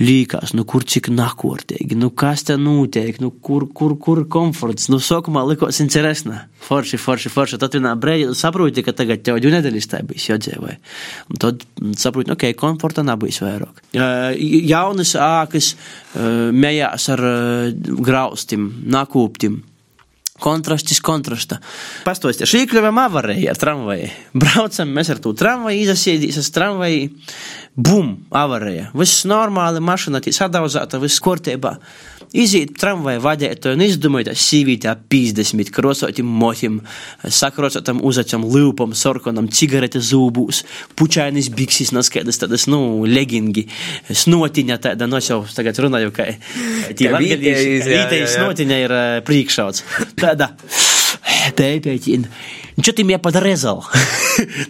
līkās, 0.00 0.54
nu, 0.56 0.64
kur 0.68 0.84
cik 0.88 1.10
nakortīgi, 1.14 1.96
nu, 1.98 2.10
kas 2.10 2.46
te 2.48 2.56
notiek, 2.60 3.18
nu, 3.22 3.30
kur, 3.44 3.66
kur, 3.74 3.96
kur 4.00 4.24
komforts. 4.30 4.88
Nu, 4.92 5.00
sākumā 5.02 5.44
likās 5.48 5.80
interesanti. 5.84 6.40
Forši, 6.64 6.98
forši, 7.00 7.30
forši. 7.32 7.58
Tad 7.60 7.76
vienā 7.76 7.92
brīdī 8.00 8.32
saproti, 8.38 8.82
ka 8.86 8.94
tagad 8.96 9.22
tev 9.26 9.38
divu 9.42 9.52
nedēļas 9.54 9.90
tā 9.92 10.00
bijis 10.06 10.30
jādzīvē. 10.30 10.78
Un 11.28 11.42
tad 11.42 11.66
saproti, 12.00 12.32
ok, 12.34 12.46
komforta 12.58 13.04
nebūs 13.04 13.42
vairāk. 13.44 13.84
Jaunas 13.94 15.14
ākas 15.20 15.74
mējās 16.16 17.10
ar 17.14 17.24
graustim, 18.00 18.70
nakūptim. 18.96 19.60
Kontrastis 20.42 20.98
kontrasta. 20.98 21.60
Pastāstiet, 22.02 22.48
šī 22.50 22.64
kļuvam 22.66 22.98
avarēja 23.04 23.52
ar 23.52 23.58
tramvaju. 23.60 24.08
Braucam 24.34 24.90
mēs 24.90 25.12
ar 25.14 25.20
to 25.22 25.30
tramvaju, 25.38 25.84
izasiedīs 25.84 26.40
ar 26.40 26.48
tramvaju. 26.56 27.04
Bum, 27.74 28.08
avarēja. 28.34 28.88
Viss 28.98 29.22
normāli, 29.30 29.82
mašīna 29.82 30.22
sadauzāta, 30.34 30.98
viss 31.02 31.22
kārtībā. 31.22 31.76
Iziet 32.34 32.72
tramvaju 32.80 33.22
vadītāju 33.22 33.76
un 33.76 33.84
izdomāja 33.84 34.34
sīvītā 34.34 34.96
50 35.12 35.70
krosotiem 35.74 36.26
motim, 36.26 36.80
sakrosotam 37.22 38.00
uzacam 38.02 38.42
lūpam, 38.50 38.94
sorkonam, 38.98 39.46
cigarete 39.54 40.02
zūbūs, 40.02 40.64
pučainis 40.98 41.52
biksis, 41.54 41.92
naskaidas 41.94 42.42
tādas, 42.42 42.66
nu, 42.70 43.04
legingi, 43.06 43.68
snotiņa 44.10 44.80
tāda, 44.88 45.08
no 45.10 45.22
jau 45.22 45.44
tagad 45.54 45.78
runāju, 45.86 46.10
ka 46.16 46.26
tie 46.98 47.12
latgalīši, 47.14 48.24
snotiņa 48.34 48.82
ir 48.82 48.96
priekšauts. 49.28 49.86
Tāda, 50.18 50.50
te 51.52 51.70
pieķi. 51.84 52.18
Viņš 52.74 52.88
jau 52.90 53.06
bija 53.06 53.20
padarezal. 53.22 53.82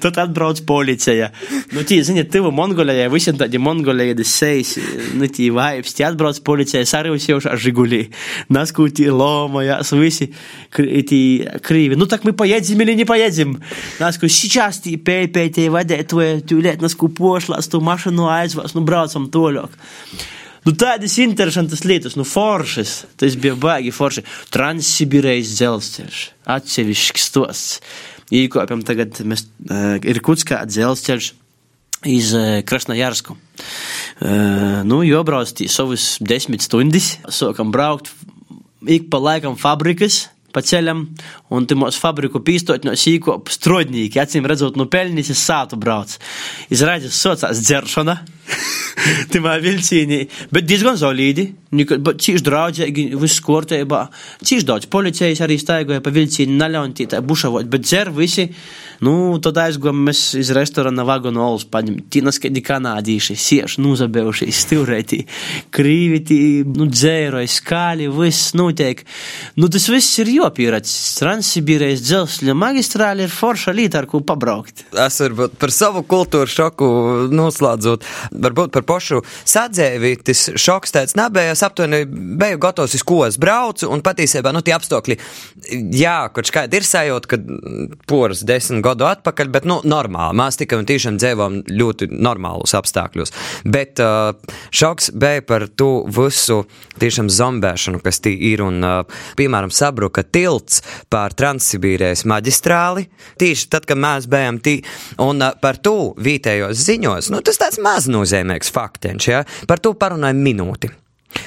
Tad 0.03 0.19
atbrauc 0.21 0.61
policija. 0.69 1.31
Nu, 1.73 1.85
tī, 1.89 2.01
ziniet, 2.05 2.29
tuvu 2.33 2.51
Mongolijai 2.53 3.09
visiem 3.13 3.39
tādiem 3.41 3.65
mongoliedes 3.65 4.29
sejas, 4.29 4.75
nu, 5.17 5.29
tī 5.33 5.49
vibes. 5.55 5.95
Tī 5.97 6.05
atbrauc 6.05 6.43
policija, 6.45 6.83
es 6.85 6.93
arī 6.97 7.15
jau 7.17 7.41
ar 7.49 7.61
žigulī. 7.61 8.11
Наскути 8.53 9.09
ломаясь, 9.09 9.93
виси 9.93 10.33
эти 10.77 11.51
криви. 11.63 11.97
Ну 11.97 12.07
так 12.07 12.25
мы 12.25 12.33
поедем 12.33 12.81
или 12.81 12.95
не 12.95 13.05
поедем? 13.05 13.63
Наску 13.99 14.29
сейчас 14.29 14.79
ты 14.79 14.97
пей, 14.97 15.29
пей, 15.29 15.51
ты 15.51 15.71
воде, 15.71 16.03
твой 16.03 16.41
тюлет, 16.41 16.83
наску 16.83 17.09
пошла, 17.09 17.61
с 17.61 17.69
ту 17.69 17.81
машину 17.81 18.29
айц 18.29 18.55
вас, 18.55 18.75
ну 18.75 18.83
братцам 18.83 19.31
толек. 19.31 19.71
Nu, 20.65 20.73
tādas 20.81 21.19
interesantas 21.21 21.85
lietas, 21.85 22.17
nu, 22.17 22.25
foršas. 22.25 23.05
Tas 23.21 23.37
bija 23.41 23.57
baigi 23.61 23.93
forši. 23.95 24.25
Transsibīrijas 24.55 25.55
dzelzceļš, 25.59 26.21
atsevišķs 26.57 27.31
stosts. 27.31 27.81
Īkopjam 28.35 28.83
tagad 28.87 29.21
mēs, 29.29 29.47
uh, 29.69 29.97
ir 30.01 30.23
Kutskā 30.25 30.63
dzelzceļš 30.69 31.33
iz 32.09 32.33
uh, 32.37 32.61
Krasnojarsku. 32.65 33.37
Uh, 33.37 34.81
nu, 34.89 35.03
jobrauc 35.05 35.53
tī 35.53 35.69
savus 35.69 36.15
desmit 36.25 36.65
stundas, 36.65 37.19
sākam 37.29 37.73
braukt 37.75 38.13
ik 38.87 39.11
pa 39.11 39.21
laikam 39.21 39.57
fabrikas, 39.61 40.29
pa 40.55 40.63
ceļam, 40.63 41.03
un 41.55 41.67
te 41.67 41.77
mūsu 41.79 41.99
fabriku 41.99 42.43
pīstot 42.45 42.85
no 42.87 42.95
sīko 42.99 43.41
strodnīgi, 43.51 44.21
acīm 44.23 44.47
redzot, 44.47 44.79
no 44.79 44.87
pelnīs 44.91 45.33
es 45.35 45.43
sātu 45.43 45.79
brauc. 45.81 46.15
Izrādījās 46.75 47.19
sociās 47.27 47.63
dzeršana. 47.65 48.21
Timā 49.33 49.59
vilcienī, 49.63 50.25
bet 50.55 50.67
diezgan 50.69 50.99
solīdi. 51.01 51.51
Cīši 51.75 52.43
draudzīgi, 52.47 53.05
viss 53.19 53.43
kārtībā. 53.43 54.05
Cīši 54.47 54.69
daudz 54.69 54.89
policijas 54.91 55.43
arī 55.45 55.59
staigoja 55.59 56.03
pa 56.05 56.13
vilcienu, 56.15 56.55
naļaunti 56.61 57.09
tā 57.11 57.23
bušavot, 57.25 57.67
bet 57.71 57.87
dzer 57.87 58.13
visi. 58.15 58.47
Nu, 59.05 59.37
tad 59.43 59.59
aizgojam 59.59 60.05
mēs 60.07 60.21
iz 60.39 60.53
restorāna 60.55 61.05
vagonu 61.07 61.43
olus 61.43 61.65
paņem. 61.69 61.99
Tīnas, 62.13 62.39
kad 62.41 62.55
kanādīši, 62.65 63.35
sieši, 63.37 63.83
nuzabējuši, 63.83 64.49
stilrētī, 64.55 65.19
krīviti, 65.75 66.39
nu, 66.69 66.87
dzēroja, 66.89 67.51
skāli, 67.51 68.07
viss 68.15 68.55
notiek. 68.57 69.03
Nu, 69.59 69.69
tas 69.73 69.89
viss 69.91 70.23
ir 70.23 70.31
jopīrats. 70.37 70.95
Transsibīrijas 71.19 72.05
dzelzceļa 72.07 72.55
magistrāli 72.59 73.27
ir 73.27 73.35
forša 73.35 73.75
līta, 73.75 74.05
ar 74.05 74.09
ko 74.11 74.23
pabraukt. 74.25 74.87
Es 74.95 75.19
varbūt 75.25 75.59
par 75.61 75.75
savu 75.75 76.05
kultūru 76.09 76.51
šoku 76.55 76.89
noslēdzot. 77.35 78.07
Varbūt 78.35 78.75
par 78.75 78.85
pošu 78.89 79.23
sadzēvi, 79.45 80.15
tas 80.27 80.47
šoks 80.61 80.95
tāds 80.95 81.17
nebija, 81.19 81.55
es 81.55 81.63
aptuveni 81.67 82.05
biju 82.09 82.61
gatavs 82.63 82.97
uz 82.97 83.05
ko 83.07 83.23
es 83.29 83.39
braucu, 83.41 83.89
un 83.93 84.03
patiesībā, 84.05 84.53
nu, 84.55 84.63
tie 84.65 84.75
apstākļi, 84.77 85.19
jā, 85.95 86.17
kaut 86.35 86.51
kādi 86.55 86.81
ir 86.81 86.87
sajūta, 86.89 87.31
ka 87.31 87.39
poras 88.11 88.45
desmit 88.47 88.85
gadu 88.85 89.07
atpakaļ, 89.09 89.53
bet, 89.55 89.69
nu, 89.69 89.81
normāli, 89.87 90.39
mēs 90.41 90.59
tikai 90.61 90.81
un 90.81 90.89
tiešām 90.89 91.19
dzīvojam 91.21 91.61
ļoti 91.71 92.11
normālus 92.15 92.75
apstākļus. 92.79 93.35
Bet 93.65 94.03
uh, 94.03 94.35
šoks 94.75 95.13
bija 95.19 95.45
par 95.47 95.67
to 95.69 96.05
visu 96.11 96.63
tiešām 97.03 97.31
zombēšanu, 97.33 98.03
kas 98.05 98.21
tī 98.25 98.35
ir, 98.53 98.65
un, 98.65 98.81
uh, 98.85 99.25
piemēram, 99.39 99.73
sabruka 99.75 100.25
tilts 100.25 100.83
pār 101.13 101.35
Transsibīrijas 101.39 102.25
maģistrāli, 102.31 103.09
tieši 103.41 103.71
tad, 103.73 103.89
kad 103.89 104.01
mēs 104.01 104.29
bijām 104.31 104.61
tī, 104.65 104.79
un 105.23 105.43
uh, 105.43 105.55
par 105.61 105.79
to 105.85 106.15
vietējos 106.21 106.85
ziņos, 106.85 107.31
nu, 107.35 107.43
tas 107.45 107.61
tāds 107.61 107.81
maznozīmīgs 108.25 108.73
faktiņš, 108.75 109.29
ja? 109.29 109.45
par 109.69 109.81
to 109.81 109.95
parunāju 109.95 110.41
minūti. 110.41 110.91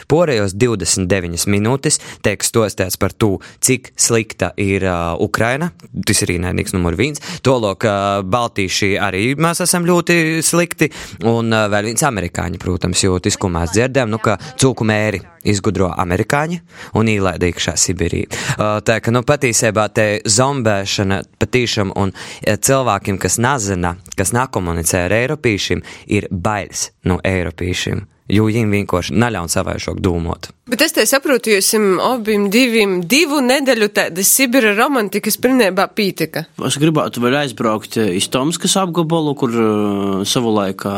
Porejos 0.08 0.56
29 0.56 1.48
minūtes 1.52 2.00
tiek 2.26 2.44
stostīts 2.46 3.00
par 3.00 3.14
to, 3.14 3.38
cik 3.64 3.92
slikta 4.00 4.52
ir 4.62 4.86
uh, 4.88 5.16
Ukraina. 5.24 5.72
Tas 6.08 6.24
ir 6.24 6.36
īnēdīgs 6.38 6.76
numur 6.76 6.98
viens. 7.00 7.22
Tolok, 7.46 7.88
uh, 7.88 8.22
Baltīši 8.28 8.94
arī 9.02 9.24
mēs 9.40 9.64
esam 9.66 9.88
ļoti 9.88 10.44
slikti. 10.46 10.92
Un 11.28 11.52
uh, 11.54 11.68
vēl 11.72 11.92
viens 11.92 12.06
amerikāņi, 12.08 12.62
protams, 12.62 13.04
jo 13.04 13.18
tas, 13.24 13.38
ko 13.40 13.52
mēs 13.54 13.76
dzirdējam, 13.76 14.14
nu, 14.14 14.22
ka 14.24 14.38
cūku 14.60 14.88
mēri 14.88 15.22
izgudro 15.48 15.90
amerikāņi 15.96 16.60
un 17.00 17.12
īlaida 17.12 17.48
iekšā 17.50 17.76
Sibīrī. 17.80 18.26
Uh, 18.28 18.80
tā 18.86 19.00
ka, 19.04 19.14
nu, 19.16 19.24
patiesībā 19.28 19.88
te 19.96 20.08
zombēšana 20.28 21.22
patīšam 21.40 21.94
un 22.00 22.14
cilvēkiem, 22.44 23.20
kas 23.22 23.40
nezina, 23.44 23.96
kas 24.18 24.34
nakomunicē 24.36 25.06
ar 25.08 25.18
eiropīšiem, 25.22 25.84
ir 26.20 26.30
bailes 26.32 26.90
no 27.08 27.20
eiropīšiem 27.26 28.06
jo 28.32 28.46
viņiem 28.48 28.74
vienkārši 28.76 29.16
neļauj 29.18 29.52
savaišāk 29.54 30.00
dūmot. 30.04 30.50
Bet 30.68 30.82
es 30.84 30.94
te 30.96 31.06
saprotu, 31.08 31.54
jūs 31.54 31.70
abiem 32.04 32.50
diviem 32.52 32.98
divu 33.08 33.40
nedēļu 33.44 33.88
tāda 33.96 34.24
Sibira 34.28 34.74
romantikas 34.76 35.40
pilnībā 35.44 35.88
pītika. 35.96 36.44
Es 36.68 36.76
gribētu 36.82 37.24
vēl 37.24 37.38
aizbraukt 37.44 37.96
iz 38.04 38.28
Tomskas 38.34 38.76
apgabalu, 38.82 39.34
kur 39.40 39.56
uh, 39.56 40.26
savu 40.28 40.52
laikā 40.58 40.96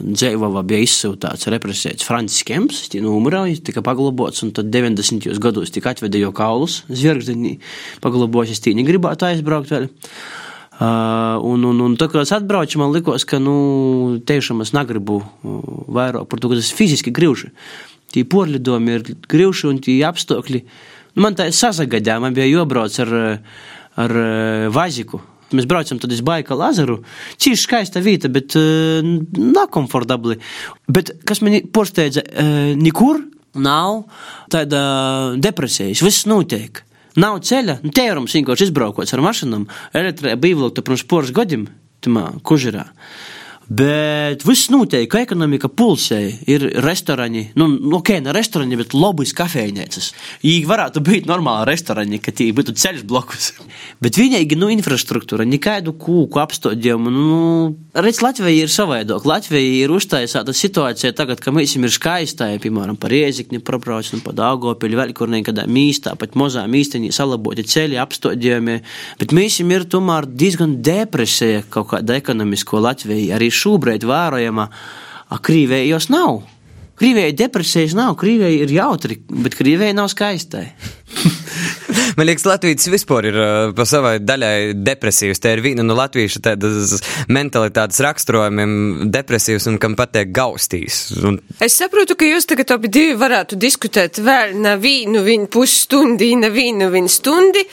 dzēvava 0.00 0.64
bija 0.64 0.86
izsūtāts 0.86 1.50
represēts 1.52 2.08
Francis 2.08 2.46
Kemps, 2.48 2.86
tie 2.92 3.02
numurā, 3.04 3.44
tika 3.60 3.84
paglabots, 3.84 4.40
un 4.46 4.54
tad 4.56 4.72
90. 4.72 5.28
gados 5.42 5.74
tika 5.74 5.92
atveda 5.92 6.20
jau 6.22 6.32
kaulus, 6.36 6.80
zvirgzdiņī 6.88 7.58
paglabojas, 8.04 8.56
es 8.56 8.64
tīņi 8.64 8.88
gribētu 8.88 9.28
aizbraukt 9.28 9.74
vēl. 9.74 9.92
Uh, 10.82 11.38
un, 11.46 11.62
un, 11.68 11.80
un 11.84 11.92
tā 12.00 12.08
kā 12.10 12.24
es 12.24 12.32
atbraucu, 12.34 12.78
man 12.80 12.90
likās, 12.94 13.26
ka, 13.28 13.38
nu, 13.38 14.18
tiešām 14.26 14.64
es 14.64 14.72
negribu 14.74 15.20
vairāk 15.44 16.26
par 16.26 16.40
to, 16.42 16.50
ka 16.50 16.58
tas 16.58 16.72
fiziski 16.74 17.12
grūži. 17.14 17.52
Tie 18.12 18.24
porlidojumi 18.26 18.96
ir 18.96 19.04
grūži 19.30 19.68
un 19.70 19.78
tie 19.84 20.00
apstākļi. 20.08 20.64
Nu, 21.14 21.22
man 21.26 21.36
tā 21.38 21.46
sazagadē, 21.54 22.16
man 22.24 22.34
bija 22.34 22.48
jābrauc 22.50 22.98
ar, 23.04 23.14
ar 24.00 24.16
vaziku. 24.74 25.22
Mēs 25.52 25.68
braucam 25.68 26.00
tad 26.00 26.12
uz 26.14 26.22
Baikalu 26.24 26.64
ezeru. 26.70 26.98
Cīši 27.36 27.62
skaista 27.62 28.02
vieta, 28.02 28.30
bet 28.32 28.56
uh, 28.58 29.04
nekomfortabli. 29.36 30.38
Bet 30.90 31.12
kas 31.28 31.44
man 31.44 31.60
porsteidza, 31.74 32.24
uh, 32.24 32.72
nekur 32.80 33.20
nav 33.60 34.06
tāda 34.52 34.82
depresijas, 35.36 36.02
viss 36.04 36.26
notiek. 36.26 36.82
Nav 37.20 37.40
ceļa, 37.44 37.78
nu, 37.84 37.92
tērums 37.94 38.34
vienkārši 38.36 38.70
izbraukot 38.70 39.12
ar 39.12 39.24
mašīnām, 39.24 39.66
elektrē 39.98 40.36
bija 40.40 40.70
pirms 40.86 41.04
poras 41.08 41.32
gadiem, 41.34 41.66
tamā 42.04 42.30
kužirā. 42.46 42.86
Bet 43.72 44.42
viss 44.44 44.68
notiek, 44.72 45.06
ka 45.08 45.20
ekonomika 45.22 45.68
pulsē, 45.70 46.18
ir 46.50 46.64
restorāni, 46.82 47.46
nu, 47.56 47.68
nu 47.70 48.00
ok, 48.00 48.10
ne 48.24 48.32
restorāni, 48.34 48.76
bet 48.76 48.92
lobbyis 48.92 49.32
kafejnīcas. 49.38 50.08
Viņi 50.42 50.66
varētu 50.68 51.00
būt 51.04 51.28
normāli 51.30 51.68
restorāni, 51.70 52.18
ka 52.20 52.34
tie 52.36 52.50
būtu 52.52 52.74
ceļš 52.76 53.04
blokus. 53.08 53.52
bet 54.04 54.18
vienīgi, 54.18 54.58
nu, 54.60 54.68
infrastruktūra, 54.74 55.46
nekādu 55.48 55.94
kūku 55.94 56.42
apstādījumu, 56.42 57.12
nu, 57.14 57.36
redz, 57.96 58.20
Latvija 58.24 58.66
ir 58.66 58.72
savādāk. 58.72 59.28
Latvija 59.30 59.86
ir 59.86 59.94
uztaisīta 59.94 60.52
situācija 60.56 61.14
tagad, 61.16 61.40
ka 61.40 61.54
mēs 61.54 61.76
ir 61.78 61.94
skaistāji, 61.94 62.60
piemēram, 62.66 62.98
par 63.00 63.14
iezikni 63.14 63.62
probrauc, 63.62 64.10
un 64.12 64.24
pa 64.26 64.34
Dāgopiļu, 64.36 65.00
vēl 65.00 65.16
kur 65.16 65.32
nekādā 65.32 65.68
mīstā, 65.70 66.16
pat 66.18 66.36
mazā 66.36 66.66
mīstenī 66.68 67.12
salaboti 67.14 67.64
ceļi, 67.72 68.00
apstādījumi, 68.02 68.76
bet 69.22 69.32
mēs 69.38 69.62
ir 69.62 69.88
tomēr 69.88 70.28
diezgan 70.28 70.76
depresija 70.84 71.64
kaut 71.72 71.92
kāda 71.94 72.18
ekonomisko 72.20 72.82
Latviju. 72.82 73.32
Arī 73.38 73.52
šobrīd 73.62 74.06
vērojama, 74.08 74.68
ka 75.32 75.40
Krievijos 75.42 76.10
nav. 76.12 76.42
Krievijai 77.02 77.32
depresijas 77.34 77.96
nav, 77.98 78.14
Krievijai 78.20 78.60
ir 78.62 78.72
jautri, 78.76 79.16
bet 79.42 79.56
Krievijai 79.58 79.94
nav 79.96 80.10
skaistai. 80.12 80.68
Man 82.16 82.26
liekas, 82.28 82.44
Latvijas 82.46 82.86
vispār 82.92 83.26
ir 83.30 83.38
uh, 83.40 83.72
pa 83.76 83.86
savai 83.88 84.16
daļai 84.22 84.74
depresīvs. 84.76 85.40
Tā 85.42 85.54
ir 85.56 85.62
viena 85.64 85.84
no 85.86 85.96
latviešu 85.96 86.42
tādas 86.44 86.94
mentalitātes 87.32 88.00
raksturojumiem- 88.04 88.76
depresīvs 89.16 89.68
un 89.70 89.80
kam 89.82 89.96
patīk 89.98 90.32
gaustīs. 90.36 91.00
Un... 91.24 91.40
Es 91.58 91.78
saprotu, 91.80 92.16
ka 92.18 92.28
jūs 92.28 92.48
tagad 92.50 92.74
abi 92.76 92.92
divi 92.92 93.16
varētu 93.18 93.58
diskutēt 93.60 94.20
vēl 94.22 94.54
nevienu 94.60 95.24
viņu 95.24 95.50
pusstundi, 95.52 96.34
nevienu 96.36 96.90
viņu 96.92 97.12
stundi. 97.12 97.66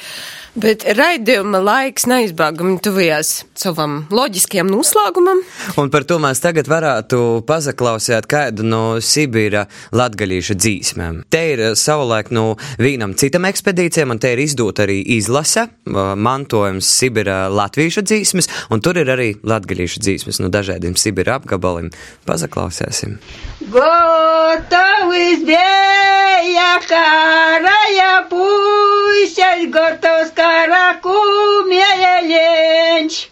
Bet 0.60 0.84
raidījuma 0.84 1.62
laiks 1.64 2.04
neizbēgami 2.10 2.82
tuvījās 2.84 3.30
savam 3.60 4.02
loģiskajam 4.12 4.68
noslēgumam. 4.68 5.40
Un 5.80 5.92
par 5.94 6.04
to 6.10 6.18
mēs 6.20 6.42
tagad 6.44 6.68
varētu 6.68 7.20
pazaklausīt 7.48 8.28
kādu 8.28 8.66
no 8.68 8.82
Sibīra 9.00 9.66
latgaļīša 9.96 10.58
dzīsmēm. 10.60 11.22
Te 11.32 11.44
ir 11.54 11.64
eh, 11.64 11.72
savulaik 11.80 12.34
no 12.36 12.58
vienam 12.82 13.14
citam 13.16 13.48
ekspedīcijam, 13.48 14.12
un 14.12 14.20
te 14.20 14.34
ir 14.36 14.44
izdot 14.44 14.84
arī 14.84 15.00
izlase, 15.16 15.70
mantojums 15.88 16.92
Sibīra 16.98 17.46
latviešu 17.54 18.04
dzīsmes, 18.10 18.52
un 18.74 18.84
tur 18.84 19.00
ir 19.00 19.14
arī 19.16 19.32
latgaļīša 19.40 20.04
dzīsmes 20.04 20.44
no 20.44 20.52
dažādiem 20.52 21.00
Sibīra 21.00 21.40
apgabaliem. 21.40 21.94
Pazaklausēsim. 22.28 23.16
Gotavis 23.72 25.48
bija 25.48 26.72
karaja 26.90 28.16
pūlis. 28.28 28.89
Пусть, 29.10 29.70
готов 29.70 30.28
скорокумия 30.28 32.22
ленч. 32.22 33.30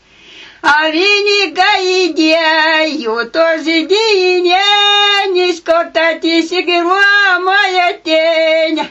А 0.61 0.89
виника 0.89 1.61
идею 2.07 3.29
тоже 3.31 3.85
дине, 3.85 4.59
не 5.33 5.53
скотатись 5.53 6.51
игра 6.51 7.39
моя 7.39 7.93
тень. 7.93 8.87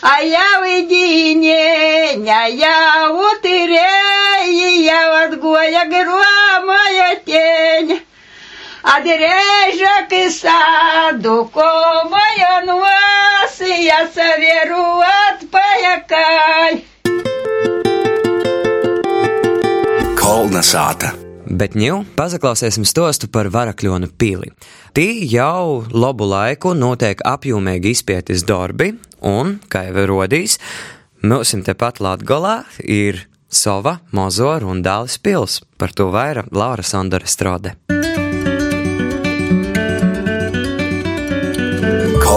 А 0.00 0.20
я 0.22 0.60
в 0.60 0.64
едине, 0.64 2.28
а 2.28 2.48
я 2.48 3.08
вот 3.12 3.44
и 3.44 3.66
я 4.84 5.24
от 5.24 5.38
гоя 5.38 5.84
грома 5.84 6.60
моя 6.64 7.14
тень. 7.16 8.00
Adireja 8.82 10.08
kisado 10.10 11.44
komayan 11.54 12.66
vasiya 12.66 14.00
e 14.02 14.08
saveruat 14.10 15.44
payakai. 15.50 16.72
Kolna 20.18 20.62
sāta. 20.66 21.12
Bet 21.46 21.76
ņū, 21.78 22.00
paklausīsim 22.18 22.82
stostu 22.88 23.28
par 23.30 23.52
varakļonu 23.54 24.08
pili. 24.18 24.50
Tī 24.96 25.30
jau 25.30 25.84
labu 25.94 26.26
laiku 26.26 26.74
notiek 26.74 27.22
apjomīgi 27.22 27.92
izpētes 27.94 28.42
darbi, 28.48 28.96
un, 29.22 29.60
kā 29.70 29.84
jau 29.90 30.08
rodīs, 30.10 30.58
mums 31.22 31.54
tepat 31.62 32.02
Latgolā 32.02 32.64
ir 32.82 33.28
sava 33.46 34.00
mazo 34.10 34.50
rundālis 34.58 35.20
pils. 35.22 35.60
Par 35.78 35.94
to 35.94 36.10
vairāk 36.10 36.50
Laura 36.50 36.82
Sandara 36.82 37.30
strode. 37.30 37.76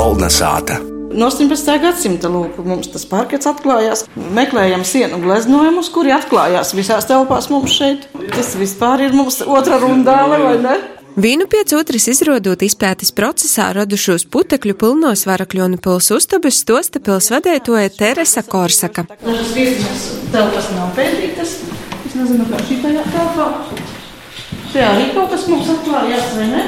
Kolna 0.05 0.27
sāta. 0.29 0.75
No 1.17 1.31
18. 1.31 1.79
gadsimta 1.81 2.29
lūk, 2.29 2.59
mums 2.61 2.91
tas 2.93 3.07
parkets 3.09 3.47
atklājās. 3.49 4.03
Meklējam 4.37 4.83
sienu 4.85 5.17
gleznojumus, 5.23 5.89
kuri 5.95 6.13
atklājās 6.13 6.75
visās 6.77 7.07
telpās 7.09 7.47
mums 7.49 7.73
šeit. 7.73 8.05
Tas 8.35 8.51
vispār 8.59 9.07
ir 9.07 9.17
mums 9.17 9.39
otra 9.41 9.79
rundāle, 9.81 10.37
vai 10.43 10.53
ne? 10.61 10.75
Vīnu 11.17 11.49
pēc 11.49 11.73
otras 11.79 12.05
izrodot 12.13 12.61
izpētes 12.69 13.09
procesā 13.17 13.71
radušos 13.73 14.27
putekļu 14.29 14.77
pilnos 14.77 15.25
varakļonu 15.25 15.81
pils 15.81 16.11
uztabas 16.13 16.61
stosta 16.61 17.01
pils 17.01 17.33
vadētoja 17.33 17.97
Teresa 17.97 18.45
Korsaka. 18.45 19.07
Dažas 19.25 19.57
vietas 19.57 20.09
telpas 20.29 20.69
nav 20.77 20.93
pētītas. 21.01 21.63
Es 22.05 22.13
nezinu, 22.13 22.45
kā 22.53 22.61
šī 22.69 22.83
tajā 22.85 23.09
telpā. 23.09 23.53
Šajā 24.69 24.97
arī 24.99 25.13
kaut 25.17 25.33
kas 25.33 25.49
mums 25.49 25.77
atklājās, 25.79 26.35
vai 26.37 26.51
ne? 26.53 26.67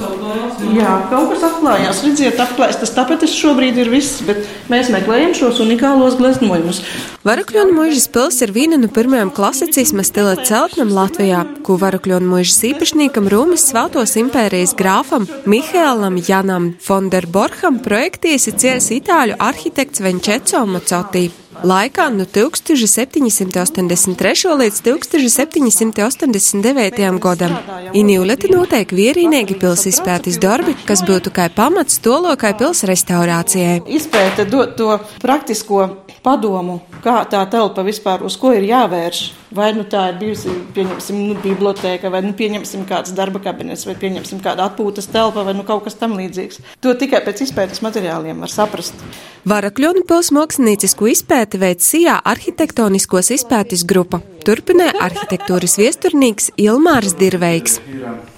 Jā, 0.00 0.92
kaut 1.10 1.32
kas 1.32 1.42
atklājās. 1.44 2.00
Redziet, 2.06 2.38
apklāstas 2.40 2.92
tapetes 2.96 3.34
šobrīd 3.36 3.76
ir 3.82 3.90
viss, 3.92 4.22
bet 4.24 4.46
mēs 4.72 4.88
meklējam 4.92 5.34
šos 5.36 5.60
unikālos 5.64 6.16
gleznojumus. 6.20 6.80
Varakļonu 7.26 7.74
mūžas 7.76 8.06
pils 8.12 8.40
ir 8.44 8.54
viena 8.56 8.78
no 8.80 8.88
pirmajām 8.92 9.32
klasicisma 9.36 10.04
stila 10.06 10.38
celtnēm 10.40 10.94
Latvijā, 10.96 11.42
ko 11.66 11.76
Varakļonu 11.82 12.32
mūžas 12.32 12.62
īpašniekam 12.70 13.28
Rūmas 13.32 13.66
Svētos 13.68 14.16
impērijas 14.20 14.72
grāfam 14.78 15.28
Mihēlam 15.50 16.16
Janam 16.24 16.72
Fonderborham 16.80 17.82
projektīs 17.84 18.48
ir 18.48 18.56
cies 18.62 18.88
itāļu 19.00 19.36
arhitekts 19.50 20.00
Venčeco 20.04 20.64
Mocotī. 20.70 21.28
Laikā 21.60 22.06
no 22.14 22.24
1783. 22.24 24.54
līdz 24.60 24.78
1789. 24.86 27.18
gadam 27.20 27.52
Inīleti 27.92 28.48
notiek 28.52 28.92
vienīgi 28.96 29.54
pils 29.60 29.84
izpētes 29.90 30.38
darbi, 30.40 30.72
kas 30.88 31.02
būtu 31.04 31.28
kā 31.36 31.50
pamats 31.52 32.00
tolokai 32.00 32.56
pils 32.56 32.80
restaurācijai. 32.88 33.84
Izpēte 33.84 34.48
dot 34.48 34.72
to 34.80 34.96
praktisko 35.20 36.08
padomu, 36.24 36.80
kā 37.04 37.28
tā 37.28 37.44
telpa 37.50 37.82
vispār 37.84 38.24
uz 38.24 38.40
ko 38.40 38.56
ir 38.56 38.64
jāvērš. 38.70 39.39
Vai 39.50 39.72
nu 39.74 39.82
tā 39.82 40.04
ir 40.12 40.18
bijusi, 40.20 40.52
pieņemsim, 40.76 41.16
nu, 41.26 41.34
biblioteka, 41.42 42.10
vai 42.14 42.20
nu 42.22 42.30
pieņemsim 42.38 42.84
kāds 42.86 43.10
darba 43.18 43.40
kabinets, 43.42 43.82
vai 43.88 43.96
pieņemsim 43.98 44.38
kādu 44.44 44.62
atpūtas 44.62 45.10
telpa, 45.10 45.42
vai 45.46 45.56
nu 45.58 45.64
kaut 45.66 45.82
kas 45.88 45.98
tam 45.98 46.14
līdzīgs. 46.20 46.62
To 46.86 46.94
tikai 46.94 47.24
pēc 47.26 47.42
izpētes 47.48 47.82
materiāliem 47.82 48.46
var 48.46 48.54
saprast. 48.54 49.02
Varakļonu 49.50 50.06
pils 50.06 50.30
māksliniecisko 50.36 51.10
izpēti 51.10 51.58
veids 51.58 51.90
Sijā 51.90 52.20
arhitektoniskos 52.30 53.34
izpētes 53.40 53.82
grupa. 53.82 54.22
Turpināja 54.46 55.00
arhitektūras 55.10 55.80
viesturnīgs 55.82 56.52
Ilmārs 56.54 57.18
Dirveiks. 57.18 57.80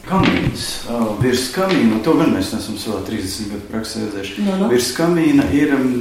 Kamīns 0.02 0.66
uh, 0.90 1.12
virs 1.22 1.46
kamīna, 1.54 2.00
to 2.02 2.16
gan 2.18 2.32
mēs 2.34 2.50
nesam 2.56 2.74
savā 2.80 3.00
30 3.06 3.52
gadu 3.52 3.68
praksē 3.70 4.02
redzējuši. 4.06 4.46
No, 4.48 4.56
no. 4.64 4.70
Virs 4.72 4.90
kamīna 4.96 5.46
ir 5.54 5.74
um, 5.76 5.92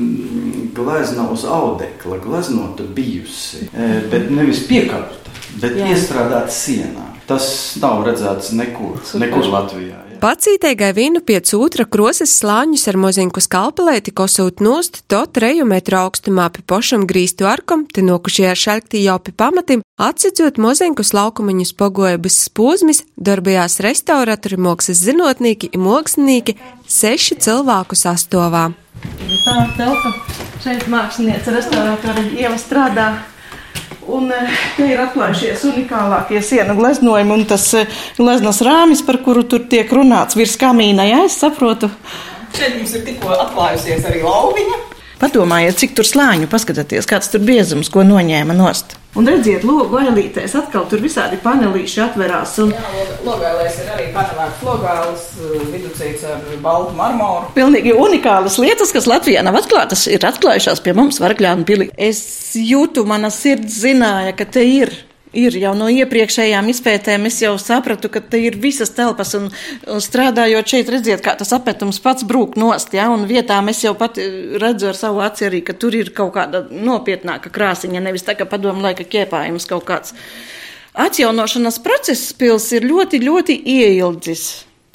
glezna 0.75 1.27
uz 1.29 1.45
audekla, 1.45 2.17
gleznota 2.23 2.83
bijusi, 2.95 3.67
e, 3.69 3.89
bet 4.11 4.29
nevis 4.33 4.63
piekārta, 4.69 5.35
bet 5.61 5.77
Jā. 5.77 5.91
iestrādāta 5.93 6.53
sienā. 6.55 7.11
Tas 7.29 7.45
nav 7.81 8.01
redzēts 8.07 8.51
nekur, 8.57 8.97
Super. 9.05 9.27
nekur 9.27 9.51
Latvijā. 9.53 9.99
Pacītēgai 10.21 10.91
vīnu 10.93 11.23
pie 11.25 11.39
cūtra 11.41 11.87
krosas 11.89 12.35
slāņus 12.37 12.83
ar 12.91 12.97
moziņku 13.01 13.41
skalpelēti 13.41 14.11
kosūt 14.13 14.59
nost, 14.61 14.99
to 15.09 15.23
treju 15.33 15.65
metru 15.65 15.97
augstumā 15.97 16.45
pie 16.53 16.61
pošam 16.61 17.07
grīstu 17.09 17.47
arkam, 17.49 17.87
te 17.89 18.03
nokušie 18.05 18.45
ar 18.51 18.59
šalktī 18.63 19.01
jau 19.01 19.15
pie 19.17 19.33
pamatim, 19.33 19.81
atsicot 19.97 20.61
moziņkus 20.61 21.15
laukumiņus 21.17 21.73
pogojabas 21.73 22.37
spūzmis, 22.51 23.01
darbījās 23.17 23.79
restauratori, 23.81 24.61
mākslas 24.61 25.01
zinotnīki 25.07 25.71
un 25.73 25.87
mākslinieki 25.87 26.59
seši 26.85 27.41
cilvēku 27.41 27.97
sastovā. 27.97 28.67
Tā 29.41 29.57
telpa 29.73 30.13
šeit 30.61 30.85
mākslinieca 30.85 31.57
restauratori 31.57 32.29
Ieva 32.37 32.61
strādā. 32.61 33.09
Un 34.09 34.31
te 34.77 34.85
ir 34.89 35.01
atklājušies 35.03 35.61
unikālākie 35.69 36.39
sienu 36.41 36.73
gleznojumi 36.79 37.35
un 37.35 37.43
tas 37.49 37.67
gleznas 38.17 38.61
rāmis, 38.65 39.03
par 39.05 39.19
kuru 39.21 39.43
tur 39.45 39.67
tiek 39.69 39.91
runāts 39.93 40.37
virs 40.39 40.55
kamīna, 40.57 41.05
ja 41.05 41.19
es 41.27 41.37
saprotu. 41.37 41.91
Šeit 42.57 42.79
mums 42.79 42.95
ir 42.97 43.05
tikko 43.05 43.35
atklājusies 43.35 44.07
arī 44.09 44.23
lauviņa. 44.25 44.79
Padomājiet, 45.21 45.77
cik 45.77 45.91
tur 45.99 46.07
slāņu, 46.07 46.47
paskatieties, 46.49 47.05
kāds 47.09 47.29
tur 47.29 47.43
biezums, 47.45 47.91
ko 47.93 48.01
noņēma 48.07 48.55
nost. 48.57 48.95
Un 49.19 49.27
redziet, 49.27 49.65
logu 49.67 49.99
ailītēs 49.99 50.55
atkal 50.55 50.87
tur 50.89 51.01
visādi 51.03 51.37
panelīši 51.43 51.99
atverās. 52.05 52.55
Un... 52.63 52.71
Jā, 52.73 53.03
logālēs 53.27 53.77
ir 53.83 53.91
arī 53.91 54.07
panelēts 54.15 54.63
logālis, 54.65 55.27
viducīts 55.73 56.25
ar 56.31 56.41
baltu 56.63 56.95
marmoru. 56.97 57.51
Pilnīgi 57.57 57.93
unikālas 57.93 58.57
lietas, 58.63 58.95
kas 58.95 59.09
Latvijā 59.11 59.43
nav 59.45 59.59
atklātas, 59.61 60.07
ir 60.09 60.25
atklājušās 60.25 60.81
pie 60.81 60.95
mums 60.97 61.21
Varakļānu 61.21 61.67
pilī. 61.69 61.91
Es 61.99 62.23
jūtu, 62.57 63.05
mana 63.05 63.29
sirds 63.35 63.77
zināja, 63.83 64.33
ka 64.39 64.47
te 64.47 64.65
ir 64.65 64.95
Ir 65.31 65.55
jau 65.55 65.71
no 65.79 65.85
iepriekšējām 65.87 66.67
izpētēm, 66.73 67.29
es 67.29 67.37
jau 67.39 67.53
sapratu, 67.61 68.09
ka 68.11 68.19
te 68.19 68.39
ir 68.43 68.57
visas 68.59 68.89
telpas, 68.91 69.31
un, 69.37 69.45
un 69.87 70.01
strādājot 70.03 70.73
šeit, 70.73 70.89
redziet, 70.91 71.21
kā 71.23 71.37
tas 71.39 71.53
apmetums 71.55 72.01
pats 72.03 72.25
brūk 72.27 72.57
nost, 72.59 72.91
ja, 72.97 73.05
un 73.13 73.23
vietām 73.29 73.71
es 73.71 73.79
jau 73.85 73.93
pat 73.95 74.19
redzu 74.19 74.89
ar 74.89 74.99
savu 74.99 75.23
aci 75.23 75.47
arī, 75.47 75.61
ka 75.63 75.77
tur 75.79 75.95
ir 75.95 76.11
kaut 76.17 76.33
kāda 76.35 76.65
nopietnāka 76.67 77.47
krāsiņa, 77.53 78.03
nevis 78.03 78.27
tā 78.27 78.35
kā 78.35 78.49
padomu 78.49 78.83
laika 78.83 79.07
ķēpājums 79.07 79.69
kaut 79.71 79.87
kāds. 79.87 80.11
Atjaunošanas 80.99 81.79
process 81.79 82.33
pils 82.35 82.67
ir 82.75 82.83
ļoti, 82.91 83.23
ļoti 83.23 83.55
ieildzis. 83.77 84.49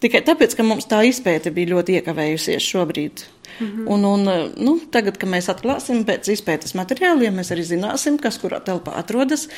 Tikai 0.05 0.21
tāpēc, 0.21 0.53
ka 0.53 0.69
mums 0.69 0.85
tā 0.91 1.01
izpēte 1.09 1.49
bija 1.57 1.73
ļoti 1.73 1.97
iekavējusies 2.03 2.69
šobrīd. 2.75 3.25
-hmm. 3.61 3.89
un, 3.89 4.05
un, 4.05 4.53
nu, 4.57 4.79
tagad, 4.91 5.19
kad 5.19 5.29
mēs 5.29 5.51
atklāsim 5.53 6.05
pēc 6.05 6.29
izpētes 6.33 6.75
materiāliem, 6.75 7.35
mēs 7.35 7.53
arī 7.53 7.65
zināsim, 7.65 8.19
kas 8.19 8.39
kurā 8.39 8.61
telpā 8.61 8.97
atrodas. 8.97 9.49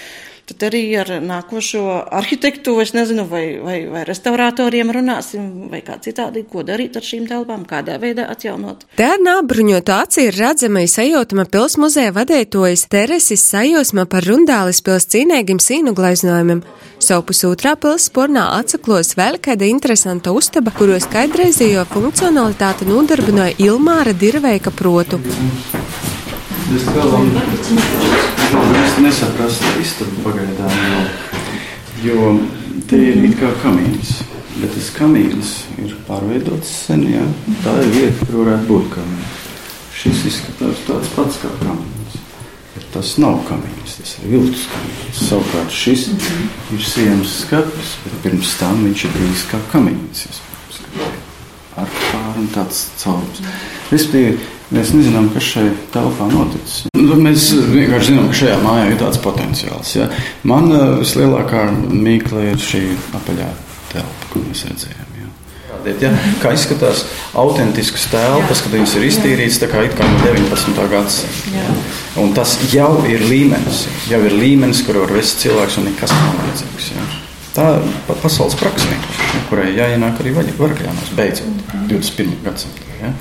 Tad 0.48 0.62
arī 0.70 0.96
ar 0.96 1.10
nākošo 1.20 2.08
arhitektu, 2.08 2.80
es 2.80 2.94
nezinu, 2.96 3.26
vai, 3.28 3.58
vai, 3.60 3.84
vai 3.92 4.04
restauratoriem 4.08 4.88
runāsim, 4.96 5.68
vai 5.68 5.82
kā 5.84 5.98
citādi, 6.00 6.46
ko 6.48 6.62
darīt 6.64 6.96
ar 6.96 7.04
šīm 7.04 7.26
telpām, 7.28 7.66
kādā 7.68 7.98
veidā 8.00 8.24
atjaunot. 8.32 8.86
Te 8.96 9.04
ar 9.04 9.20
nābruņotu 9.20 9.92
acī 9.92 10.24
ir 10.30 10.38
redzama 10.40 10.86
sajūtama 10.88 11.44
pils 11.52 11.76
muzeja 11.76 12.14
vadētojas 12.16 12.86
Teresis 12.88 13.44
sajūsma 13.44 14.06
par 14.08 14.24
rundālis 14.24 14.80
pils 14.80 15.04
cīnēgim 15.12 15.60
sīnu 15.60 15.92
glaiznojumiem. 15.92 16.64
Savukārt 16.98 17.44
otrā 17.44 17.74
pils 17.76 18.08
spornā 18.08 18.46
atsaklos 18.56 19.12
vēl 19.18 19.36
kāda 19.44 19.68
interesanta 19.68 20.32
uztaba, 20.32 20.72
kuru 20.72 20.96
skaidrēzījo 21.02 21.84
funkcionalitāti 21.92 22.88
nodarbināja 22.88 23.58
Ilmāra 23.88 24.12
Dirveika 24.12 24.68
protu. 24.70 25.16
Es 26.76 26.82
es 28.84 28.98
nesaprastu 29.00 29.70
istabu 29.80 30.24
pagaidām, 30.26 30.74
jo, 32.04 32.16
jo 32.18 32.26
te 32.90 32.98
ir 33.00 33.24
it 33.24 33.38
kā 33.40 33.48
kamīns, 33.62 34.10
bet 34.58 34.74
tas 34.76 34.90
kamīns 34.92 35.54
ir 35.80 35.94
pārveidots 36.04 36.74
sen, 36.82 37.06
jā. 37.14 37.24
Tā 37.64 37.78
ir 37.86 37.88
vieta, 37.94 38.26
kur 38.26 38.42
varētu 38.42 38.68
būt 38.68 38.90
kamīns. 38.98 39.40
Šis 39.96 40.20
izskatās 40.34 40.84
tāds 40.84 41.14
pats 41.16 41.40
kā 41.46 41.54
kamīns, 41.62 42.20
bet 42.74 42.92
tas 42.98 43.14
nav 43.24 43.40
kamīns, 43.48 43.96
tas 44.02 44.14
ir 44.18 44.34
viltus 44.34 44.68
kamīns. 44.74 45.24
Savukārt 45.30 45.72
šis 45.72 46.10
mm 46.12 46.20
-hmm. 46.26 46.76
ir 46.76 46.84
sienas 46.92 47.40
skats, 47.40 47.96
bet 48.04 48.20
pirms 48.22 48.52
tam 48.60 48.84
viņš 48.84 49.08
ir 49.08 49.16
bijis 49.16 49.48
kā 49.48 49.64
kamīns, 49.72 50.28
ar 51.78 51.88
pāri 51.88 52.40
un 52.44 52.48
tāds 52.52 52.86
caurums. 53.00 53.42
Respektīvi, 53.88 54.38
Mēs 54.68 54.90
nezinām, 54.92 55.30
kas 55.32 55.46
šai 55.48 55.68
telpā 55.94 56.26
noticis. 56.28 56.90
Nu, 56.92 57.16
mēs 57.16 57.46
vienkārši 57.72 58.10
zinām, 58.10 58.26
ka 58.28 58.36
šajā 58.36 58.56
mājā 58.60 58.88
ir 58.90 58.98
tāds 59.00 59.20
potenciāls. 59.24 59.94
Ja? 59.96 60.08
Man 60.48 60.68
uh, 60.68 60.98
vislielākā 61.00 61.62
mīkla 61.88 62.50
ir 62.50 62.60
šī 62.60 62.82
apaļā 63.16 63.46
telpa, 63.94 64.26
ko 64.34 64.42
mēs 64.44 64.66
redzējām. 64.68 65.14
Ja? 65.22 65.94
Ja? 66.02 66.10
Kā 66.42 66.52
izskatās 66.52 67.06
autentiskas 67.38 68.04
telpas, 68.12 68.60
kad 68.60 68.74
viņas 68.76 68.96
ir 68.98 69.06
iztīrītas 69.08 69.62
tā 69.62 69.70
kā, 69.72 69.86
kā 69.96 70.08
no 70.10 70.20
19. 70.26 70.84
gadsimta. 70.92 71.54
Ja? 71.54 71.78
Un 72.20 72.34
tas 72.36 72.58
jau 72.68 72.90
ir 73.08 73.24
līmenis, 73.24 73.86
jau 74.12 74.20
ir 74.28 74.36
līmenis, 74.36 74.82
kur 74.84 75.00
var 75.00 75.16
vest 75.16 75.40
cilvēks 75.46 75.80
un 75.80 75.88
nekas 75.88 76.12
nav 76.12 76.36
vajadzīgs. 76.42 76.90
Ja? 76.92 77.06
Tā 77.56 77.70
ir 77.80 78.20
pasaules 78.20 78.58
praksa, 78.60 79.00
kurai 79.48 79.72
jāienāk 79.72 80.20
arī 80.20 80.36
vaļā, 80.36 80.92
beidzot 81.16 81.72
21. 81.88 82.36
gadsimtā. 82.44 82.84
Ja? 82.98 83.14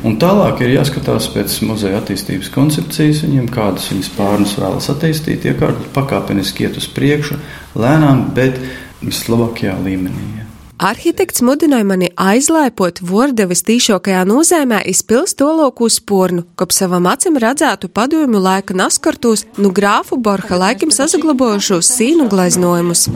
Un 0.00 0.14
tālāk 0.16 0.62
ir 0.64 0.78
jāskatās 0.78 1.26
pēc 1.34 1.58
muzeja 1.68 1.98
attīstības 2.00 2.48
koncepcijas, 2.54 3.20
viņiem 3.26 3.50
kādas 3.52 3.90
viņas 3.92 4.12
pārnes 4.16 4.54
vēlas 4.56 4.88
attīstīt, 4.92 5.44
iekārtot 5.50 5.90
pakāpeniski 5.96 6.64
iet 6.64 6.78
uz 6.80 6.86
priekšu, 6.88 7.36
lēnām, 7.76 8.30
bet 8.36 8.56
vislabākajā 9.04 9.76
līmenī. 9.84 10.24
Ja? 10.38 10.46
Arhitekts 10.80 11.42
mudināja 11.44 11.84
mani 11.84 12.08
aizlaipot 12.16 13.02
vordevis 13.04 13.60
tīšākajā 13.68 14.22
nozīmē 14.24 14.78
izpilst 14.88 15.36
to 15.42 15.50
loku 15.58 15.90
spornu, 15.92 16.46
kop 16.56 16.72
savam 16.72 17.04
acim 17.10 17.36
redzētu 17.36 17.92
padomju 17.92 18.40
laika 18.40 18.72
naskartos, 18.72 19.44
nu 19.60 19.68
grāfu 19.76 20.16
Borha 20.16 20.56
laikam 20.64 20.88
sazaglabojušos 20.96 21.92
sīnu 21.98 22.30
gleznojumus. 22.32 23.10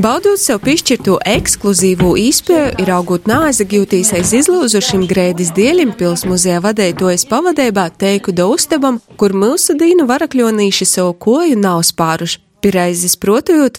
Baudot 0.00 0.38
sev 0.40 0.62
piešķirto 0.64 1.18
ekskluzīvo 1.28 2.14
īspēju, 2.16 2.70
ir 2.80 2.90
augot 2.94 3.26
nāzagjūtīs 3.28 4.14
aiz 4.16 4.30
izlūzušiem 4.38 5.02
grēdis 5.10 5.50
dieļiem 5.52 5.92
pils 5.98 6.24
muzeja 6.30 6.62
vadētojas 6.64 7.26
pavadībā 7.28 7.90
teiku 8.00 8.32
da 8.32 8.46
uztabam, 8.48 9.02
kur 9.20 9.36
mūsu 9.36 9.76
dīnu 9.76 10.08
varakļonīši 10.08 10.88
savu 10.88 11.12
koju 11.26 11.58
nav 11.60 11.82
spāruši. 11.90 12.40